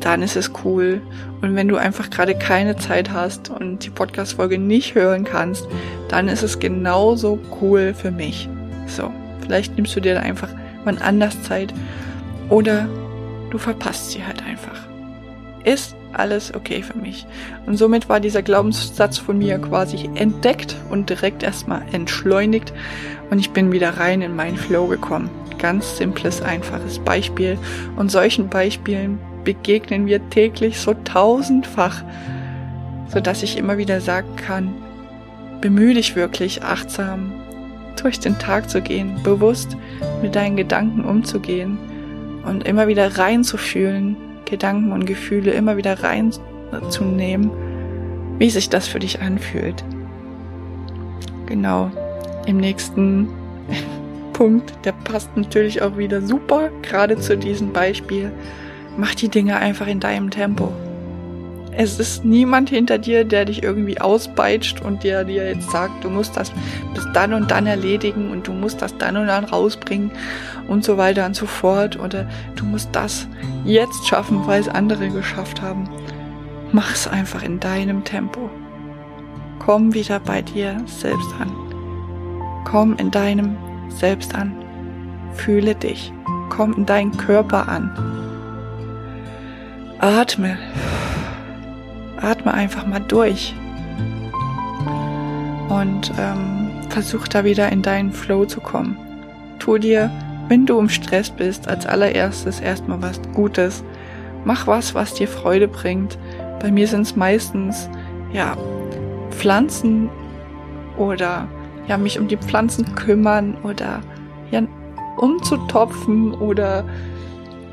Dann 0.00 0.22
ist 0.22 0.36
es 0.36 0.50
cool. 0.64 1.00
Und 1.40 1.54
wenn 1.54 1.68
du 1.68 1.76
einfach 1.76 2.10
gerade 2.10 2.36
keine 2.36 2.76
Zeit 2.76 3.12
hast 3.12 3.50
und 3.50 3.84
die 3.84 3.90
Podcast-Folge 3.90 4.58
nicht 4.58 4.94
hören 4.94 5.24
kannst, 5.24 5.66
dann 6.08 6.28
ist 6.28 6.42
es 6.42 6.58
genauso 6.58 7.38
cool 7.60 7.94
für 7.94 8.10
mich. 8.10 8.48
So, 8.86 9.10
vielleicht 9.40 9.76
nimmst 9.76 9.94
du 9.96 10.00
dir 10.00 10.14
dann 10.14 10.24
einfach 10.24 10.48
wann 10.84 10.98
anders 10.98 11.40
Zeit 11.42 11.72
oder 12.48 12.88
du 13.50 13.58
verpasst 13.58 14.10
sie 14.10 14.24
halt 14.24 14.44
einfach 14.44 14.92
ist 15.64 15.94
alles 16.14 16.54
okay 16.54 16.82
für 16.82 16.98
mich. 16.98 17.26
Und 17.66 17.76
somit 17.76 18.08
war 18.08 18.20
dieser 18.20 18.42
Glaubenssatz 18.42 19.18
von 19.18 19.38
mir 19.38 19.58
quasi 19.58 20.10
entdeckt 20.14 20.76
und 20.90 21.10
direkt 21.10 21.42
erstmal 21.42 21.82
entschleunigt 21.92 22.72
und 23.30 23.38
ich 23.38 23.50
bin 23.50 23.72
wieder 23.72 23.96
rein 23.96 24.20
in 24.20 24.36
meinen 24.36 24.56
Flow 24.56 24.86
gekommen. 24.86 25.30
Ganz 25.58 25.96
simples, 25.96 26.42
einfaches 26.42 26.98
Beispiel. 26.98 27.56
Und 27.96 28.10
solchen 28.10 28.48
Beispielen 28.48 29.18
begegnen 29.44 30.06
wir 30.06 30.28
täglich 30.28 30.78
so 30.78 30.94
tausendfach, 31.04 32.02
so 33.08 33.20
dass 33.20 33.42
ich 33.42 33.56
immer 33.56 33.78
wieder 33.78 34.00
sagen 34.00 34.36
kann, 34.36 34.74
bemühe 35.62 35.94
dich 35.94 36.16
wirklich 36.16 36.62
achtsam 36.62 37.32
durch 38.00 38.20
den 38.20 38.38
Tag 38.38 38.68
zu 38.68 38.82
gehen, 38.82 39.22
bewusst 39.22 39.76
mit 40.20 40.34
deinen 40.34 40.56
Gedanken 40.56 41.04
umzugehen 41.04 41.78
und 42.44 42.66
immer 42.66 42.88
wieder 42.88 43.16
reinzufühlen, 43.16 44.16
Gedanken 44.52 44.92
und 44.92 45.06
Gefühle 45.06 45.52
immer 45.52 45.78
wieder 45.78 46.02
reinzunehmen, 46.02 47.50
wie 48.38 48.50
sich 48.50 48.68
das 48.68 48.86
für 48.86 48.98
dich 48.98 49.22
anfühlt. 49.22 49.82
Genau, 51.46 51.90
im 52.44 52.58
nächsten 52.58 53.28
Punkt, 54.34 54.74
der 54.84 54.92
passt 54.92 55.34
natürlich 55.38 55.80
auch 55.80 55.96
wieder 55.96 56.20
super, 56.20 56.68
gerade 56.82 57.16
zu 57.16 57.38
diesem 57.38 57.72
Beispiel. 57.72 58.30
Mach 58.98 59.14
die 59.14 59.30
Dinge 59.30 59.56
einfach 59.56 59.86
in 59.86 60.00
deinem 60.00 60.30
Tempo. 60.30 60.70
Es 61.74 61.98
ist 61.98 62.24
niemand 62.24 62.68
hinter 62.68 62.98
dir, 62.98 63.24
der 63.24 63.46
dich 63.46 63.62
irgendwie 63.62 63.98
auspeitscht 64.00 64.82
und 64.82 65.04
der 65.04 65.24
dir 65.24 65.48
jetzt 65.48 65.70
sagt, 65.70 66.04
du 66.04 66.10
musst 66.10 66.36
das 66.36 66.52
bis 66.94 67.06
dann 67.14 67.32
und 67.32 67.50
dann 67.50 67.66
erledigen 67.66 68.30
und 68.30 68.46
du 68.46 68.52
musst 68.52 68.82
das 68.82 68.96
dann 68.98 69.16
und 69.16 69.28
dann 69.28 69.44
rausbringen 69.44 70.10
und 70.68 70.84
so 70.84 70.98
weiter 70.98 71.24
und 71.24 71.34
so 71.34 71.46
fort 71.46 71.98
oder 71.98 72.28
du 72.56 72.66
musst 72.66 72.90
das 72.92 73.26
jetzt 73.64 74.06
schaffen, 74.06 74.46
weil 74.46 74.60
es 74.60 74.68
andere 74.68 75.08
geschafft 75.08 75.62
haben. 75.62 75.88
Mach 76.72 76.92
es 76.92 77.08
einfach 77.08 77.42
in 77.42 77.58
deinem 77.58 78.04
Tempo. 78.04 78.50
Komm 79.58 79.94
wieder 79.94 80.20
bei 80.20 80.42
dir 80.42 80.76
selbst 80.86 81.32
an. 81.40 81.52
Komm 82.64 82.96
in 82.96 83.10
deinem 83.10 83.56
Selbst 83.88 84.34
an. 84.34 84.54
Fühle 85.34 85.74
dich. 85.74 86.12
Komm 86.48 86.74
in 86.74 86.86
deinen 86.86 87.16
Körper 87.16 87.68
an. 87.68 87.90
Atme. 90.00 90.58
Atme 92.22 92.54
einfach 92.54 92.86
mal 92.86 93.00
durch. 93.00 93.54
Und 95.68 96.12
ähm, 96.18 96.70
versuch 96.88 97.28
da 97.28 97.44
wieder 97.44 97.70
in 97.72 97.82
deinen 97.82 98.12
Flow 98.12 98.44
zu 98.44 98.60
kommen. 98.60 98.96
Tu 99.58 99.78
dir 99.78 100.10
wenn 100.52 100.66
du 100.66 100.78
im 100.78 100.90
Stress 100.90 101.30
bist, 101.30 101.66
als 101.66 101.86
allererstes 101.86 102.60
erstmal 102.60 103.00
was 103.00 103.18
Gutes. 103.32 103.82
Mach 104.44 104.66
was, 104.66 104.94
was 104.94 105.14
dir 105.14 105.26
Freude 105.26 105.66
bringt. 105.66 106.18
Bei 106.60 106.70
mir 106.70 106.86
sind 106.86 107.02
es 107.02 107.16
meistens, 107.16 107.88
ja, 108.32 108.54
Pflanzen 109.30 110.10
oder 110.98 111.48
ja, 111.88 111.96
mich 111.96 112.18
um 112.18 112.28
die 112.28 112.36
Pflanzen 112.36 112.94
kümmern 112.94 113.56
oder 113.62 114.02
ja, 114.50 114.62
umzutopfen 115.16 116.34
oder 116.34 116.84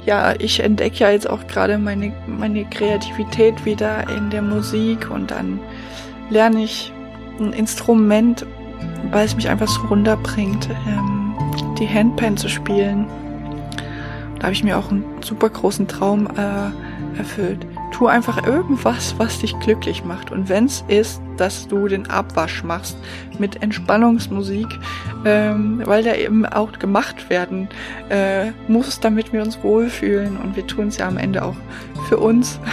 ja, 0.10 0.34
ich 0.40 0.60
entdecke 0.60 1.04
ja 1.04 1.12
jetzt 1.12 1.30
auch 1.30 1.46
gerade 1.46 1.78
meine, 1.78 2.12
meine 2.26 2.66
Kreativität 2.66 3.64
wieder 3.64 4.10
in 4.10 4.32
der 4.32 4.42
Musik 4.42 5.12
und 5.12 5.30
dann 5.30 5.60
lerne 6.32 6.64
ich 6.64 6.92
ein 7.40 7.54
Instrument, 7.54 8.44
weil 9.12 9.28
es 9.28 9.36
mich 9.36 9.48
einfach 9.48 9.68
so 9.68 9.82
runterbringt. 9.82 10.68
Ähm, 10.88 11.36
die 11.78 11.88
Handpan 11.88 12.36
zu 12.38 12.50
spielen. 12.50 13.06
Da 14.38 14.46
habe 14.46 14.54
ich 14.54 14.64
mir 14.64 14.80
auch 14.80 14.90
einen 14.90 15.06
super 15.22 15.48
großen 15.48 15.88
Traum 15.88 16.26
äh, 16.26 17.18
erfüllt. 17.20 17.68
Tu 17.92 18.08
einfach 18.08 18.46
irgendwas, 18.46 19.16
was 19.18 19.40
dich 19.40 19.58
glücklich 19.60 20.06
macht. 20.06 20.32
Und 20.32 20.50
wenn 20.50 20.66
es 20.66 20.84
ist, 20.88 21.22
dass 21.38 21.68
du 21.68 21.88
den 21.88 22.10
Abwasch 22.10 22.64
machst 22.64 22.98
mit 23.40 23.62
Entspannungsmusik, 23.62 24.68
ähm, 25.26 25.82
weil 25.86 26.04
der 26.04 26.20
eben 26.20 26.46
auch 26.46 26.74
gemacht 26.74 27.30
werden 27.30 27.70
äh, 28.10 28.52
muss, 28.68 29.00
damit 29.00 29.34
wir 29.34 29.42
uns 29.42 29.62
wohlfühlen. 29.64 30.38
Und 30.38 30.56
wir 30.56 30.68
tun 30.68 30.88
es 30.88 30.98
ja 30.98 31.08
am 31.08 31.18
Ende 31.18 31.44
auch 31.44 31.56
für 32.08 32.18
uns. 32.18 32.60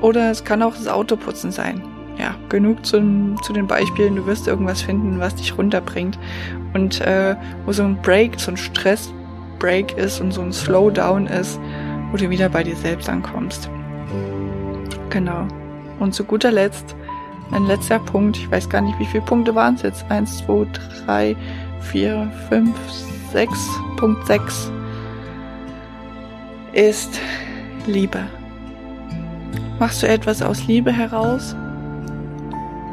Oder 0.00 0.30
es 0.30 0.44
kann 0.44 0.62
auch 0.62 0.74
das 0.74 0.88
Autoputzen 0.88 1.50
sein 1.50 1.82
ja, 2.18 2.34
genug 2.48 2.84
zum, 2.84 3.40
zu 3.42 3.52
den 3.52 3.66
Beispielen. 3.66 4.16
Du 4.16 4.26
wirst 4.26 4.48
irgendwas 4.48 4.82
finden, 4.82 5.20
was 5.20 5.36
dich 5.36 5.56
runterbringt. 5.56 6.18
Und 6.74 7.00
äh, 7.00 7.36
wo 7.64 7.72
so 7.72 7.84
ein 7.84 8.00
Break, 8.02 8.38
so 8.38 8.50
ein 8.50 8.56
Stress-Break 8.56 9.96
ist 9.96 10.20
und 10.20 10.32
so 10.32 10.42
ein 10.42 10.52
Slowdown 10.52 11.26
ist, 11.26 11.60
wo 12.10 12.16
du 12.16 12.30
wieder 12.30 12.48
bei 12.48 12.62
dir 12.62 12.76
selbst 12.76 13.08
ankommst. 13.08 13.70
Genau. 15.10 15.46
Und 15.98 16.14
zu 16.14 16.24
guter 16.24 16.50
Letzt, 16.50 16.94
ein 17.50 17.66
letzter 17.66 17.98
Punkt, 17.98 18.36
ich 18.36 18.50
weiß 18.50 18.68
gar 18.68 18.80
nicht, 18.80 18.98
wie 18.98 19.06
viele 19.06 19.24
Punkte 19.24 19.54
waren 19.54 19.74
es 19.74 19.82
jetzt? 19.82 20.10
Eins, 20.10 20.38
zwei, 20.38 20.66
drei, 21.04 21.36
vier, 21.80 22.30
fünf, 22.48 22.76
sechs, 23.32 23.68
Punkt 23.96 24.26
sechs 24.26 24.70
ist 26.72 27.20
Liebe. 27.86 28.20
Machst 29.78 30.02
du 30.02 30.08
etwas 30.08 30.42
aus 30.42 30.66
Liebe 30.66 30.92
heraus? 30.92 31.56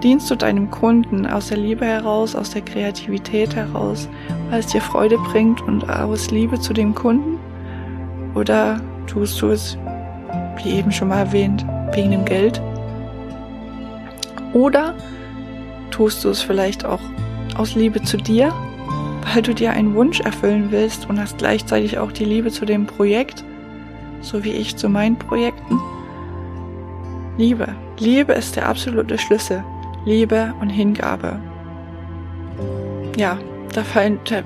dienst 0.06 0.30
du 0.30 0.36
deinem 0.36 0.70
Kunden 0.70 1.26
aus 1.26 1.48
der 1.48 1.58
Liebe 1.58 1.84
heraus, 1.84 2.36
aus 2.36 2.52
der 2.52 2.62
Kreativität 2.62 3.56
heraus, 3.56 4.08
weil 4.52 4.60
es 4.60 4.68
dir 4.68 4.80
Freude 4.80 5.18
bringt 5.18 5.62
und 5.62 5.90
aus 5.90 6.30
Liebe 6.30 6.60
zu 6.60 6.74
dem 6.74 6.94
Kunden? 6.94 7.40
Oder 8.36 8.80
tust 9.08 9.42
du 9.42 9.50
es, 9.50 9.78
wie 10.64 10.72
eben 10.72 10.92
schon 10.92 11.10
mal 11.10 11.20
erwähnt, 11.20 11.66
wegen 11.94 12.12
dem 12.12 12.26
Geld? 12.26 12.62
Oder 14.54 14.96
tust 15.92 16.24
du 16.24 16.30
es 16.30 16.42
vielleicht 16.42 16.86
auch 16.86 17.02
aus 17.56 17.76
Liebe 17.76 18.02
zu 18.02 18.18
dir, 18.18 18.54
weil 19.34 19.42
du 19.42 19.54
dir 19.54 19.72
einen 19.72 19.96
Wunsch 19.96 20.20
erfüllen 20.20 20.68
willst 20.72 21.10
und 21.10 21.20
hast 21.20 21.38
gleichzeitig 21.38 21.98
auch 21.98 22.12
die 22.12 22.26
Liebe 22.26 22.52
zu 22.52 22.66
dem 22.66 22.86
Projekt, 22.86 23.44
so 24.22 24.44
wie 24.44 24.52
ich 24.52 24.76
zu 24.76 24.90
meinen 24.90 25.18
Projekten? 25.18 25.80
Liebe. 27.38 27.68
Liebe 28.00 28.34
ist 28.34 28.56
der 28.56 28.68
absolute 28.70 29.18
Schlüssel. 29.18 29.64
Liebe 30.06 30.54
und 30.62 30.70
Hingabe. 30.70 31.40
Ja, 33.18 33.38
da 33.76 33.84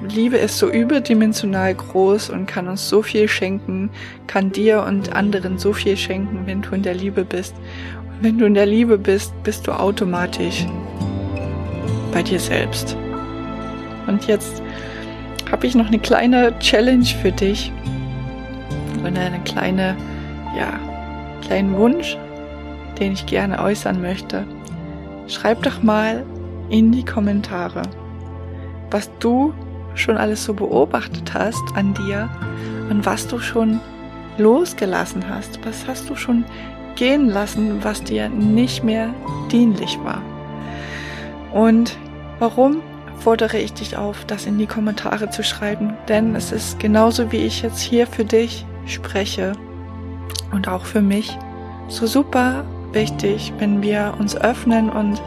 Liebe 0.08 0.38
ist 0.38 0.58
so 0.58 0.70
überdimensional 0.72 1.76
groß 1.76 2.32
und 2.32 2.48
kann 2.48 2.68
uns 2.68 2.90
so 2.90 3.04
viel 3.04 3.28
schenken, 3.28 3.92
kann 4.26 4.52
dir 4.52 4.84
und 4.84 5.16
anderen 5.16 5.60
so 5.60 5.72
viel 5.72 5.96
schenken, 5.98 6.48
wenn 6.48 6.64
du 6.64 6.72
in 6.72 6.82
der 6.82 6.96
Liebe 6.96 7.24
bist. 7.24 7.54
Und 8.08 8.24
wenn 8.24 8.40
du 8.40 8.46
in 8.46 8.56
der 8.56 8.66
Liebe 8.66 8.98
bist, 8.98 9.32
bist 9.44 9.68
du 9.68 9.72
automatisch 9.72 10.66
bei 12.12 12.24
dir 12.24 12.40
selbst. 12.40 12.98
Und 14.08 14.26
jetzt 14.26 14.64
habe 15.52 15.68
ich 15.68 15.76
noch 15.76 15.88
eine 15.88 16.00
kleine 16.00 16.58
Challenge 16.60 17.06
für 17.06 17.32
dich 17.32 17.72
und 19.04 19.18
eine 19.18 19.40
kleine, 19.46 19.96
ja, 20.58 20.80
kleinen 21.42 21.78
Wunsch, 21.78 22.18
den 23.00 23.14
ich 23.14 23.28
gerne 23.28 23.62
äußern 23.62 24.02
möchte. 24.02 24.44
Schreib 25.28 25.62
doch 25.62 25.84
mal 25.84 26.26
in 26.70 26.92
die 26.92 27.06
Kommentare 27.06 27.84
was 28.92 29.10
du 29.20 29.54
schon 29.96 30.18
alles 30.18 30.44
so 30.44 30.54
beobachtet 30.54 31.34
hast 31.34 31.64
an 31.76 31.94
dir 31.94 32.30
und 32.90 33.06
was 33.06 33.28
du 33.28 33.40
schon 33.40 33.80
losgelassen 34.38 35.24
hast, 35.30 35.60
was 35.66 35.88
hast 35.88 36.10
du 36.10 36.16
schon 36.16 36.46
gehen 36.96 37.30
lassen, 37.30 37.84
was 37.84 38.04
dir 38.04 38.30
nicht 38.30 38.84
mehr 38.84 39.14
dienlich 39.52 39.98
war. 40.04 40.22
Und 41.54 41.98
warum 42.40 42.82
fordere 43.20 43.58
ich 43.58 43.74
dich 43.74 43.98
auf, 43.98 44.26
das 44.26 44.46
in 44.46 44.58
die 44.58 44.68
Kommentare 44.68 45.30
zu 45.30 45.44
schreiben? 45.44 45.94
Denn 46.08 46.36
es 46.36 46.52
ist 46.52 46.80
genauso 46.80 47.32
wie 47.32 47.38
ich 47.38 47.62
jetzt 47.62 47.82
hier 47.82 48.08
für 48.08 48.26
dich 48.26 48.66
spreche 48.86 49.54
und 50.52 50.68
auch 50.68 50.86
für 50.86 51.02
mich 51.02 51.38
so 51.88 52.06
super 52.08 52.64
wichtig, 52.92 53.54
wenn 53.60 53.82
wir 53.82 54.16
uns 54.20 54.36
öffnen 54.36 54.90
und 54.90 55.22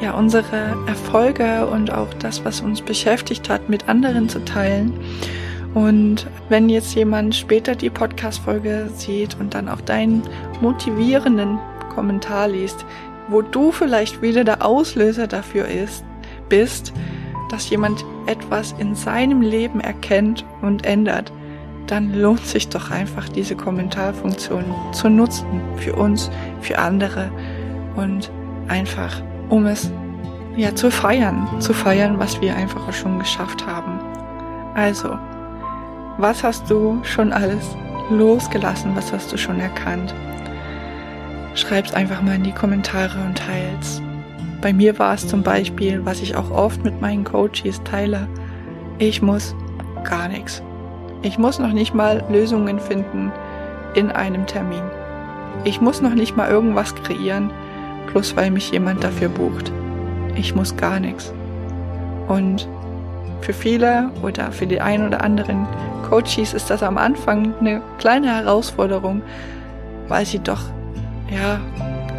ja 0.00 0.12
unsere 0.12 0.76
Erfolge 0.86 1.66
und 1.66 1.92
auch 1.92 2.12
das, 2.14 2.44
was 2.44 2.60
uns 2.60 2.82
beschäftigt 2.82 3.48
hat, 3.48 3.68
mit 3.68 3.88
anderen 3.88 4.28
zu 4.28 4.44
teilen. 4.44 4.92
Und 5.74 6.26
wenn 6.48 6.68
jetzt 6.68 6.94
jemand 6.94 7.34
später 7.34 7.74
die 7.74 7.90
Podcast-Folge 7.90 8.90
sieht 8.94 9.36
und 9.40 9.54
dann 9.54 9.68
auch 9.68 9.80
deinen 9.80 10.22
motivierenden 10.60 11.58
Kommentar 11.94 12.48
liest, 12.48 12.84
wo 13.28 13.42
du 13.42 13.72
vielleicht 13.72 14.22
wieder 14.22 14.44
der 14.44 14.64
Auslöser 14.64 15.26
dafür 15.26 15.66
ist, 15.66 16.04
bist, 16.48 16.92
dass 17.50 17.70
jemand 17.70 18.04
etwas 18.26 18.74
in 18.78 18.94
seinem 18.94 19.40
Leben 19.40 19.80
erkennt 19.80 20.44
und 20.62 20.86
ändert, 20.86 21.32
dann 21.86 22.14
lohnt 22.14 22.46
sich 22.46 22.68
doch 22.68 22.90
einfach 22.90 23.28
diese 23.28 23.56
Kommentarfunktion 23.56 24.64
zu 24.92 25.08
nutzen 25.08 25.60
für 25.76 25.94
uns, 25.94 26.30
für 26.60 26.78
andere 26.78 27.30
und 27.96 28.30
einfach 28.68 29.22
um 29.48 29.66
es 29.66 29.90
ja 30.56 30.74
zu 30.74 30.90
feiern, 30.90 31.48
zu 31.60 31.72
feiern, 31.72 32.18
was 32.18 32.40
wir 32.40 32.54
einfach 32.56 32.92
schon 32.92 33.18
geschafft 33.18 33.66
haben. 33.66 33.98
Also, 34.74 35.18
was 36.18 36.44
hast 36.44 36.70
du 36.70 37.00
schon 37.02 37.32
alles 37.32 37.76
losgelassen, 38.10 38.94
was 38.94 39.12
hast 39.12 39.32
du 39.32 39.36
schon 39.36 39.60
erkannt? 39.60 40.14
Schreib's 41.54 41.94
einfach 41.94 42.22
mal 42.22 42.36
in 42.36 42.42
die 42.42 42.52
Kommentare 42.52 43.18
und 43.24 43.38
teils. 43.38 44.02
Bei 44.60 44.72
mir 44.72 44.98
war 44.98 45.14
es 45.14 45.26
zum 45.26 45.42
Beispiel, 45.42 46.04
was 46.04 46.20
ich 46.20 46.36
auch 46.36 46.50
oft 46.50 46.84
mit 46.84 47.00
meinen 47.00 47.24
Coaches 47.24 47.82
teile, 47.84 48.28
ich 48.98 49.22
muss 49.22 49.54
gar 50.04 50.28
nichts. 50.28 50.62
Ich 51.22 51.38
muss 51.38 51.58
noch 51.58 51.72
nicht 51.72 51.94
mal 51.94 52.24
Lösungen 52.28 52.78
finden 52.78 53.32
in 53.94 54.10
einem 54.10 54.46
Termin. 54.46 54.82
Ich 55.64 55.80
muss 55.80 56.00
noch 56.00 56.14
nicht 56.14 56.36
mal 56.36 56.50
irgendwas 56.50 56.94
kreieren, 56.94 57.50
bloß 58.06 58.36
weil 58.36 58.50
mich 58.50 58.70
jemand 58.70 59.04
dafür 59.04 59.28
bucht. 59.28 59.72
Ich 60.36 60.54
muss 60.54 60.76
gar 60.76 61.00
nichts. 61.00 61.32
Und 62.28 62.68
für 63.40 63.52
viele 63.52 64.10
oder 64.22 64.52
für 64.52 64.66
die 64.66 64.80
einen 64.80 65.06
oder 65.06 65.22
anderen 65.22 65.66
Coaches 66.08 66.54
ist 66.54 66.70
das 66.70 66.82
am 66.82 66.96
Anfang 66.96 67.54
eine 67.60 67.82
kleine 67.98 68.34
Herausforderung, 68.34 69.22
weil 70.08 70.24
sie 70.24 70.38
doch, 70.38 70.62
ja, 71.30 71.60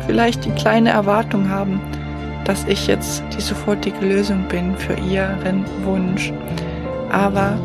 vielleicht 0.05 0.45
die 0.45 0.51
kleine 0.51 0.91
Erwartung 0.91 1.49
haben, 1.49 1.79
dass 2.45 2.65
ich 2.65 2.87
jetzt 2.87 3.23
die 3.35 3.41
sofortige 3.41 4.05
Lösung 4.05 4.47
bin 4.47 4.75
für 4.75 4.93
ihren 4.93 5.65
Wunsch. 5.83 6.31
Aber 7.11 7.57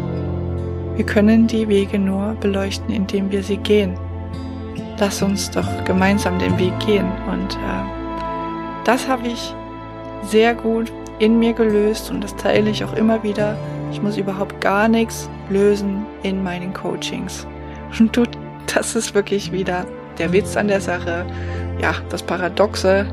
wir 0.96 1.04
können 1.04 1.46
die 1.46 1.68
Wege 1.68 1.98
nur 1.98 2.36
beleuchten, 2.40 2.94
indem 2.94 3.30
wir 3.30 3.42
sie 3.42 3.58
gehen. 3.58 3.94
Lass 4.98 5.22
uns 5.22 5.50
doch 5.50 5.66
gemeinsam 5.84 6.38
den 6.38 6.58
Weg 6.58 6.78
gehen 6.80 7.06
und 7.30 7.54
äh, 7.54 7.99
das 8.84 9.08
habe 9.08 9.28
ich 9.28 9.54
sehr 10.22 10.54
gut 10.54 10.92
in 11.18 11.38
mir 11.38 11.52
gelöst 11.52 12.10
und 12.10 12.22
das 12.22 12.34
teile 12.36 12.70
ich 12.70 12.84
auch 12.84 12.94
immer 12.94 13.22
wieder. 13.22 13.56
Ich 13.92 14.00
muss 14.00 14.16
überhaupt 14.16 14.60
gar 14.60 14.88
nichts 14.88 15.28
lösen 15.48 16.06
in 16.22 16.42
meinen 16.42 16.72
Coachings. 16.72 17.46
Und 17.98 18.16
du, 18.16 18.22
das 18.72 18.94
ist 18.94 19.14
wirklich 19.14 19.50
wieder 19.50 19.84
der 20.18 20.32
Witz 20.32 20.56
an 20.56 20.68
der 20.68 20.80
Sache, 20.80 21.26
ja, 21.80 21.94
das 22.08 22.22
Paradoxe 22.22 23.06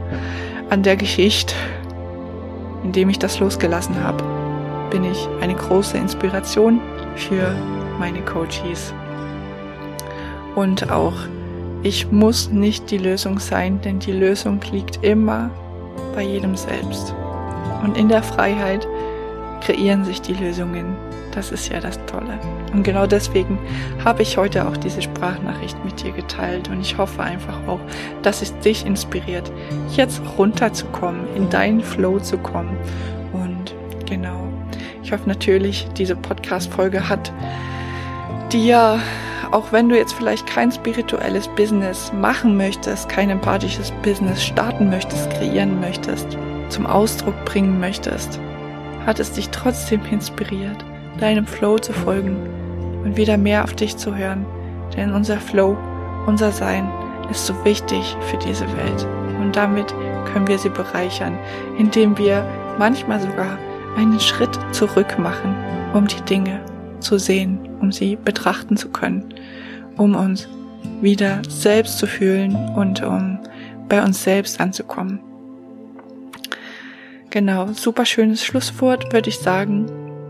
an 0.70 0.84
der 0.84 0.96
Geschichte. 0.96 1.54
Indem 2.84 3.10
ich 3.10 3.18
das 3.18 3.40
losgelassen 3.40 4.02
habe, 4.04 4.24
bin 4.92 5.04
ich 5.04 5.28
eine 5.42 5.56
große 5.56 5.98
Inspiration 5.98 6.80
für 7.16 7.56
meine 8.00 8.22
Coaches. 8.22 8.94
Und 10.56 10.92
auch 10.92 11.16
ich 11.88 12.12
muss 12.12 12.50
nicht 12.50 12.92
die 12.92 12.98
Lösung 12.98 13.40
sein, 13.40 13.80
denn 13.80 14.00
die 14.00 14.12
Lösung 14.12 14.60
liegt 14.72 15.06
immer 15.06 15.50
bei 16.14 16.22
jedem 16.22 16.58
selbst. 16.58 17.16
Und 17.82 17.98
in 17.98 18.10
der 18.10 18.24
Freiheit 18.24 18.86
kreieren 19.62 20.04
sich 20.04 20.22
die 20.22 20.34
Lösungen. 20.34 20.98
Das 21.32 21.54
ist 21.54 21.70
ja 21.70 21.80
das 21.80 21.98
Tolle. 22.06 22.40
Und 22.74 22.84
genau 22.84 23.08
deswegen 23.08 23.58
habe 24.04 24.24
ich 24.24 24.36
heute 24.36 24.68
auch 24.68 24.76
diese 24.76 25.02
Sprachnachricht 25.02 25.78
mit 25.86 26.04
dir 26.04 26.12
geteilt. 26.12 26.68
Und 26.68 26.82
ich 26.82 26.98
hoffe 26.98 27.24
einfach 27.24 27.58
auch, 27.68 27.80
dass 28.22 28.42
es 28.42 28.58
dich 28.60 28.86
inspiriert, 28.86 29.50
jetzt 29.96 30.22
runterzukommen, 30.38 31.22
in 31.38 31.50
deinen 31.50 31.82
Flow 31.82 32.20
zu 32.20 32.38
kommen. 32.38 32.76
Und 33.32 33.74
genau, 34.06 34.50
ich 35.04 35.14
hoffe 35.14 35.30
natürlich, 35.30 35.88
diese 35.96 36.18
Podcast-Folge 36.18 37.08
hat 37.08 37.32
dir 38.52 39.00
auch 39.52 39.72
wenn 39.72 39.90
du 39.90 39.98
jetzt 39.98 40.14
vielleicht 40.14 40.48
kein 40.48 40.72
spirituelles 40.72 41.48
Business 41.50 42.12
machen 42.14 42.58
möchtest, 42.58 43.10
kein 43.10 43.30
empathisches 43.30 43.92
Business 44.04 44.44
starten 44.44 44.90
möchtest, 44.90 45.30
kreieren 45.32 45.80
möchtest, 45.80 46.38
zum 46.70 46.86
Ausdruck 46.86 47.36
bringen 47.46 47.80
möchtest, 47.80 48.40
hat 49.06 49.20
es 49.20 49.32
dich 49.32 49.50
trotzdem 49.50 50.02
inspiriert, 50.12 50.84
deinem 51.20 51.48
Flow 51.48 51.78
zu 51.78 51.94
folgen 51.94 52.38
und 53.04 53.18
wieder 53.18 53.38
mehr 53.38 53.64
auf 53.64 53.74
dich 53.74 53.98
zu 53.98 54.16
hören. 54.16 54.46
Denn 54.96 55.14
unser 55.14 55.38
Flow, 55.38 55.78
unser 56.26 56.52
Sein 56.52 56.90
ist 57.30 57.46
so 57.46 57.54
wichtig 57.64 58.16
für 58.30 58.38
diese 58.38 58.66
Welt. 58.78 59.08
Und 59.40 59.56
damit 59.56 59.94
können 60.32 60.48
wir 60.48 60.58
sie 60.58 60.70
bereichern, 60.70 61.38
indem 61.78 62.18
wir 62.18 62.46
manchmal 62.78 63.20
sogar 63.20 63.58
einen 63.98 64.20
Schritt 64.20 64.58
zurück 64.72 65.18
machen, 65.18 65.56
um 65.94 66.06
die 66.08 66.22
Dinge 66.22 66.60
zu 67.08 67.18
sehen, 67.18 67.60
um 67.82 67.92
sie 67.92 68.16
betrachten 68.16 68.78
zu 68.78 68.90
können, 68.90 69.34
um 69.96 70.16
uns 70.16 70.48
wieder 71.02 71.42
selbst 71.48 71.98
zu 71.98 72.08
fühlen 72.08 72.56
und 72.76 73.02
um 73.04 73.40
bei 73.90 74.04
uns 74.04 74.24
selbst 74.24 74.60
anzukommen. 74.60 75.20
Genau, 77.30 77.72
super 77.74 78.06
schönes 78.06 78.44
Schlusswort, 78.44 79.12
würde 79.14 79.30
ich 79.30 79.40
sagen. 79.40 79.86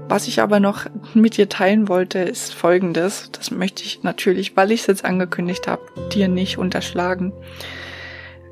Was 0.10 0.28
ich 0.28 0.42
aber 0.42 0.60
noch 0.60 0.86
mit 1.14 1.38
dir 1.38 1.50
teilen 1.50 1.90
wollte, 1.90 2.20
ist 2.20 2.54
folgendes. 2.54 3.30
Das 3.34 3.52
möchte 3.52 3.84
ich 3.84 4.04
natürlich, 4.04 4.56
weil 4.56 4.72
ich 4.72 4.82
es 4.82 4.88
jetzt 4.88 5.06
angekündigt 5.06 5.68
habe, 5.68 5.82
dir 6.14 6.28
nicht 6.28 6.58
unterschlagen. 6.58 7.34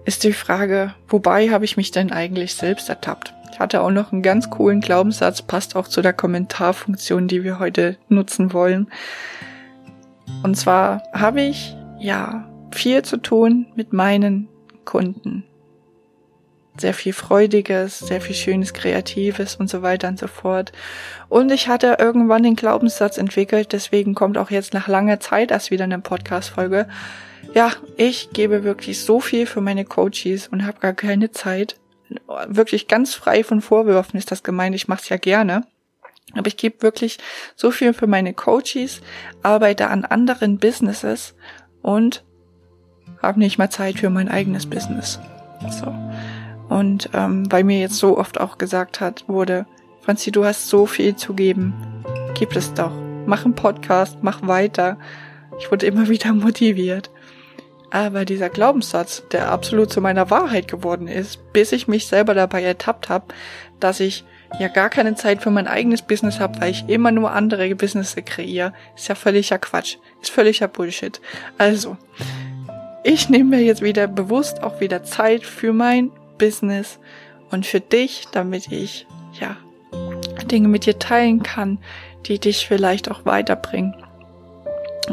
Ist 0.03 0.23
die 0.23 0.33
Frage, 0.33 0.93
wobei 1.07 1.49
habe 1.49 1.65
ich 1.65 1.77
mich 1.77 1.91
denn 1.91 2.11
eigentlich 2.11 2.55
selbst 2.55 2.89
ertappt? 2.89 3.33
Ich 3.55 3.59
hatte 3.61 3.79
auch 3.79 3.89
noch 3.89 4.11
einen 4.11 4.21
ganz 4.21 4.49
coolen 4.49 4.81
Glaubenssatz, 4.81 5.41
passt 5.41 5.77
auch 5.77 5.87
zu 5.87 6.01
der 6.01 6.11
Kommentarfunktion, 6.11 7.29
die 7.29 7.45
wir 7.45 7.57
heute 7.57 7.95
nutzen 8.09 8.51
wollen. 8.51 8.91
Und 10.43 10.57
zwar 10.57 11.03
habe 11.13 11.39
ich 11.39 11.73
ja 11.97 12.51
viel 12.73 13.03
zu 13.03 13.15
tun 13.15 13.67
mit 13.77 13.93
meinen 13.93 14.49
Kunden. 14.83 15.45
sehr 16.77 16.93
viel 16.93 17.13
Freudiges, 17.13 17.99
sehr 17.99 18.19
viel 18.19 18.35
Schönes, 18.35 18.73
Kreatives 18.73 19.55
und 19.55 19.69
so 19.69 19.81
weiter 19.81 20.09
und 20.09 20.19
so 20.19 20.27
fort. 20.27 20.73
Und 21.29 21.49
ich 21.51 21.69
hatte 21.69 21.95
irgendwann 21.99 22.43
den 22.43 22.57
Glaubenssatz 22.57 23.17
entwickelt, 23.17 23.71
deswegen 23.71 24.15
kommt 24.15 24.37
auch 24.37 24.51
jetzt 24.51 24.73
nach 24.73 24.89
langer 24.89 25.21
Zeit 25.21 25.51
erst 25.51 25.71
wieder 25.71 25.85
eine 25.85 25.99
Podcast-Folge. 25.99 26.87
Ja, 27.53 27.71
ich 27.95 28.31
gebe 28.31 28.65
wirklich 28.65 28.99
so 28.99 29.21
viel 29.21 29.45
für 29.45 29.61
meine 29.61 29.85
Coaches 29.85 30.49
und 30.49 30.65
habe 30.65 30.79
gar 30.79 30.93
keine 30.93 31.31
Zeit. 31.31 31.77
Wirklich 32.47 32.87
ganz 32.87 33.13
frei 33.13 33.43
von 33.43 33.61
Vorwürfen 33.61 34.17
ist 34.17 34.31
das 34.31 34.43
gemeint, 34.43 34.75
ich 34.75 34.87
mache 34.87 35.01
es 35.01 35.09
ja 35.09 35.17
gerne. 35.17 35.65
Aber 36.33 36.47
ich 36.47 36.57
gebe 36.57 36.81
wirklich 36.81 37.17
so 37.55 37.71
viel 37.71 37.93
für 37.93 38.07
meine 38.07 38.33
Coaches, 38.33 39.01
arbeite 39.41 39.89
an 39.89 40.05
anderen 40.05 40.57
Businesses 40.57 41.35
und 41.81 42.23
habe 43.21 43.39
nicht 43.39 43.57
mal 43.57 43.69
Zeit 43.69 43.99
für 43.99 44.09
mein 44.09 44.29
eigenes 44.29 44.65
Business. 44.65 45.19
So. 45.69 45.93
Und 46.67 47.09
ähm, 47.13 47.51
weil 47.51 47.63
mir 47.63 47.79
jetzt 47.79 47.97
so 47.97 48.17
oft 48.17 48.39
auch 48.39 48.57
gesagt 48.57 48.99
hat, 48.99 49.25
wurde, 49.27 49.65
Franzi, 50.01 50.31
du 50.31 50.45
hast 50.45 50.67
so 50.67 50.85
viel 50.85 51.15
zu 51.15 51.33
geben. 51.33 51.73
Gib 52.33 52.55
es 52.55 52.73
doch. 52.73 52.91
Mach 53.25 53.45
einen 53.45 53.55
Podcast, 53.55 54.17
mach 54.21 54.45
weiter. 54.47 54.97
Ich 55.59 55.71
wurde 55.71 55.85
immer 55.85 56.09
wieder 56.09 56.33
motiviert. 56.33 57.11
Aber 57.95 58.25
dieser 58.25 58.49
Glaubenssatz, 58.49 59.23
der 59.31 59.49
absolut 59.49 59.89
zu 59.89 60.01
meiner 60.01 60.29
Wahrheit 60.29 60.67
geworden 60.67 61.07
ist, 61.07 61.53
bis 61.53 61.71
ich 61.71 61.87
mich 61.87 62.07
selber 62.07 62.33
dabei 62.33 62.61
ertappt 62.61 63.07
habe, 63.07 63.27
dass 63.79 64.01
ich 64.01 64.25
ja 64.59 64.67
gar 64.67 64.89
keine 64.89 65.15
Zeit 65.15 65.41
für 65.41 65.49
mein 65.49 65.65
eigenes 65.65 66.01
Business 66.01 66.41
habe, 66.41 66.59
weil 66.59 66.71
ich 66.71 66.89
immer 66.89 67.13
nur 67.13 67.31
andere 67.31 67.73
Business 67.73 68.13
kreiere, 68.25 68.73
ist 68.97 69.07
ja 69.07 69.15
völliger 69.15 69.59
Quatsch. 69.59 69.95
Ist 70.21 70.31
völliger 70.31 70.67
Bullshit. 70.67 71.21
Also, 71.57 71.95
ich 73.05 73.29
nehme 73.29 73.55
mir 73.55 73.63
jetzt 73.63 73.81
wieder 73.81 74.07
bewusst 74.07 74.61
auch 74.61 74.81
wieder 74.81 75.05
Zeit 75.05 75.45
für 75.45 75.71
mein 75.71 76.11
Business 76.37 76.99
und 77.49 77.65
für 77.65 77.79
dich, 77.79 78.27
damit 78.33 78.73
ich, 78.73 79.07
ja, 79.39 79.55
Dinge 80.51 80.67
mit 80.67 80.85
dir 80.85 80.99
teilen 80.99 81.43
kann, 81.43 81.79
die 82.25 82.39
dich 82.39 82.67
vielleicht 82.67 83.09
auch 83.09 83.23
weiterbringen. 83.23 83.95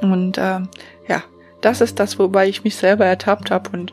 Und 0.01 0.37
äh, 0.37 0.63
das 1.63 1.81
ist 1.81 1.99
das, 1.99 2.19
wobei 2.19 2.49
ich 2.49 2.65
mich 2.65 2.77
selber 2.77 3.07
ertappt 3.07 3.51
habe 3.51 3.71
und 3.71 3.93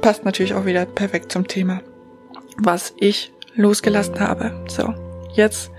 passt 0.00 0.24
natürlich 0.24 0.54
auch 0.54 0.66
wieder 0.66 0.84
perfekt 0.84 1.32
zum 1.32 1.48
Thema, 1.48 1.80
was 2.58 2.94
ich 2.98 3.32
losgelassen 3.54 4.20
habe. 4.20 4.52
So, 4.68 4.94
jetzt 5.34 5.70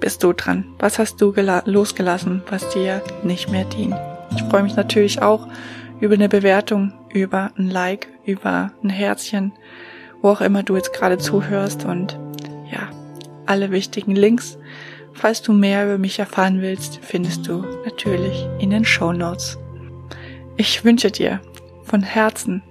bist 0.00 0.22
du 0.22 0.32
dran. 0.32 0.74
Was 0.78 0.98
hast 0.98 1.20
du 1.20 1.32
losgelassen, 1.64 2.42
was 2.50 2.68
dir 2.70 3.02
nicht 3.22 3.50
mehr 3.50 3.64
dient? 3.64 3.96
Ich 4.34 4.42
freue 4.44 4.62
mich 4.62 4.76
natürlich 4.76 5.22
auch 5.22 5.48
über 6.00 6.14
eine 6.14 6.28
Bewertung, 6.28 6.92
über 7.10 7.50
ein 7.56 7.70
Like, 7.70 8.08
über 8.24 8.72
ein 8.82 8.90
Herzchen, 8.90 9.52
wo 10.22 10.28
auch 10.28 10.40
immer 10.40 10.62
du 10.62 10.76
jetzt 10.76 10.92
gerade 10.92 11.18
zuhörst 11.18 11.84
und 11.84 12.18
ja, 12.70 12.88
alle 13.46 13.70
wichtigen 13.70 14.14
Links, 14.14 14.58
falls 15.12 15.42
du 15.42 15.52
mehr 15.52 15.84
über 15.84 15.98
mich 15.98 16.18
erfahren 16.18 16.60
willst, 16.60 17.00
findest 17.02 17.46
du 17.46 17.64
natürlich 17.84 18.46
in 18.58 18.70
den 18.70 18.84
Show 18.84 19.12
Notes. 19.12 19.58
Ich 20.60 20.84
wünsche 20.84 21.12
dir 21.12 21.40
von 21.84 22.02
Herzen 22.02 22.64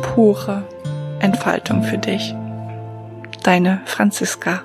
pure 0.00 0.66
Entfaltung 1.20 1.82
für 1.82 1.98
dich. 1.98 2.34
Deine 3.42 3.82
Franziska. 3.84 4.64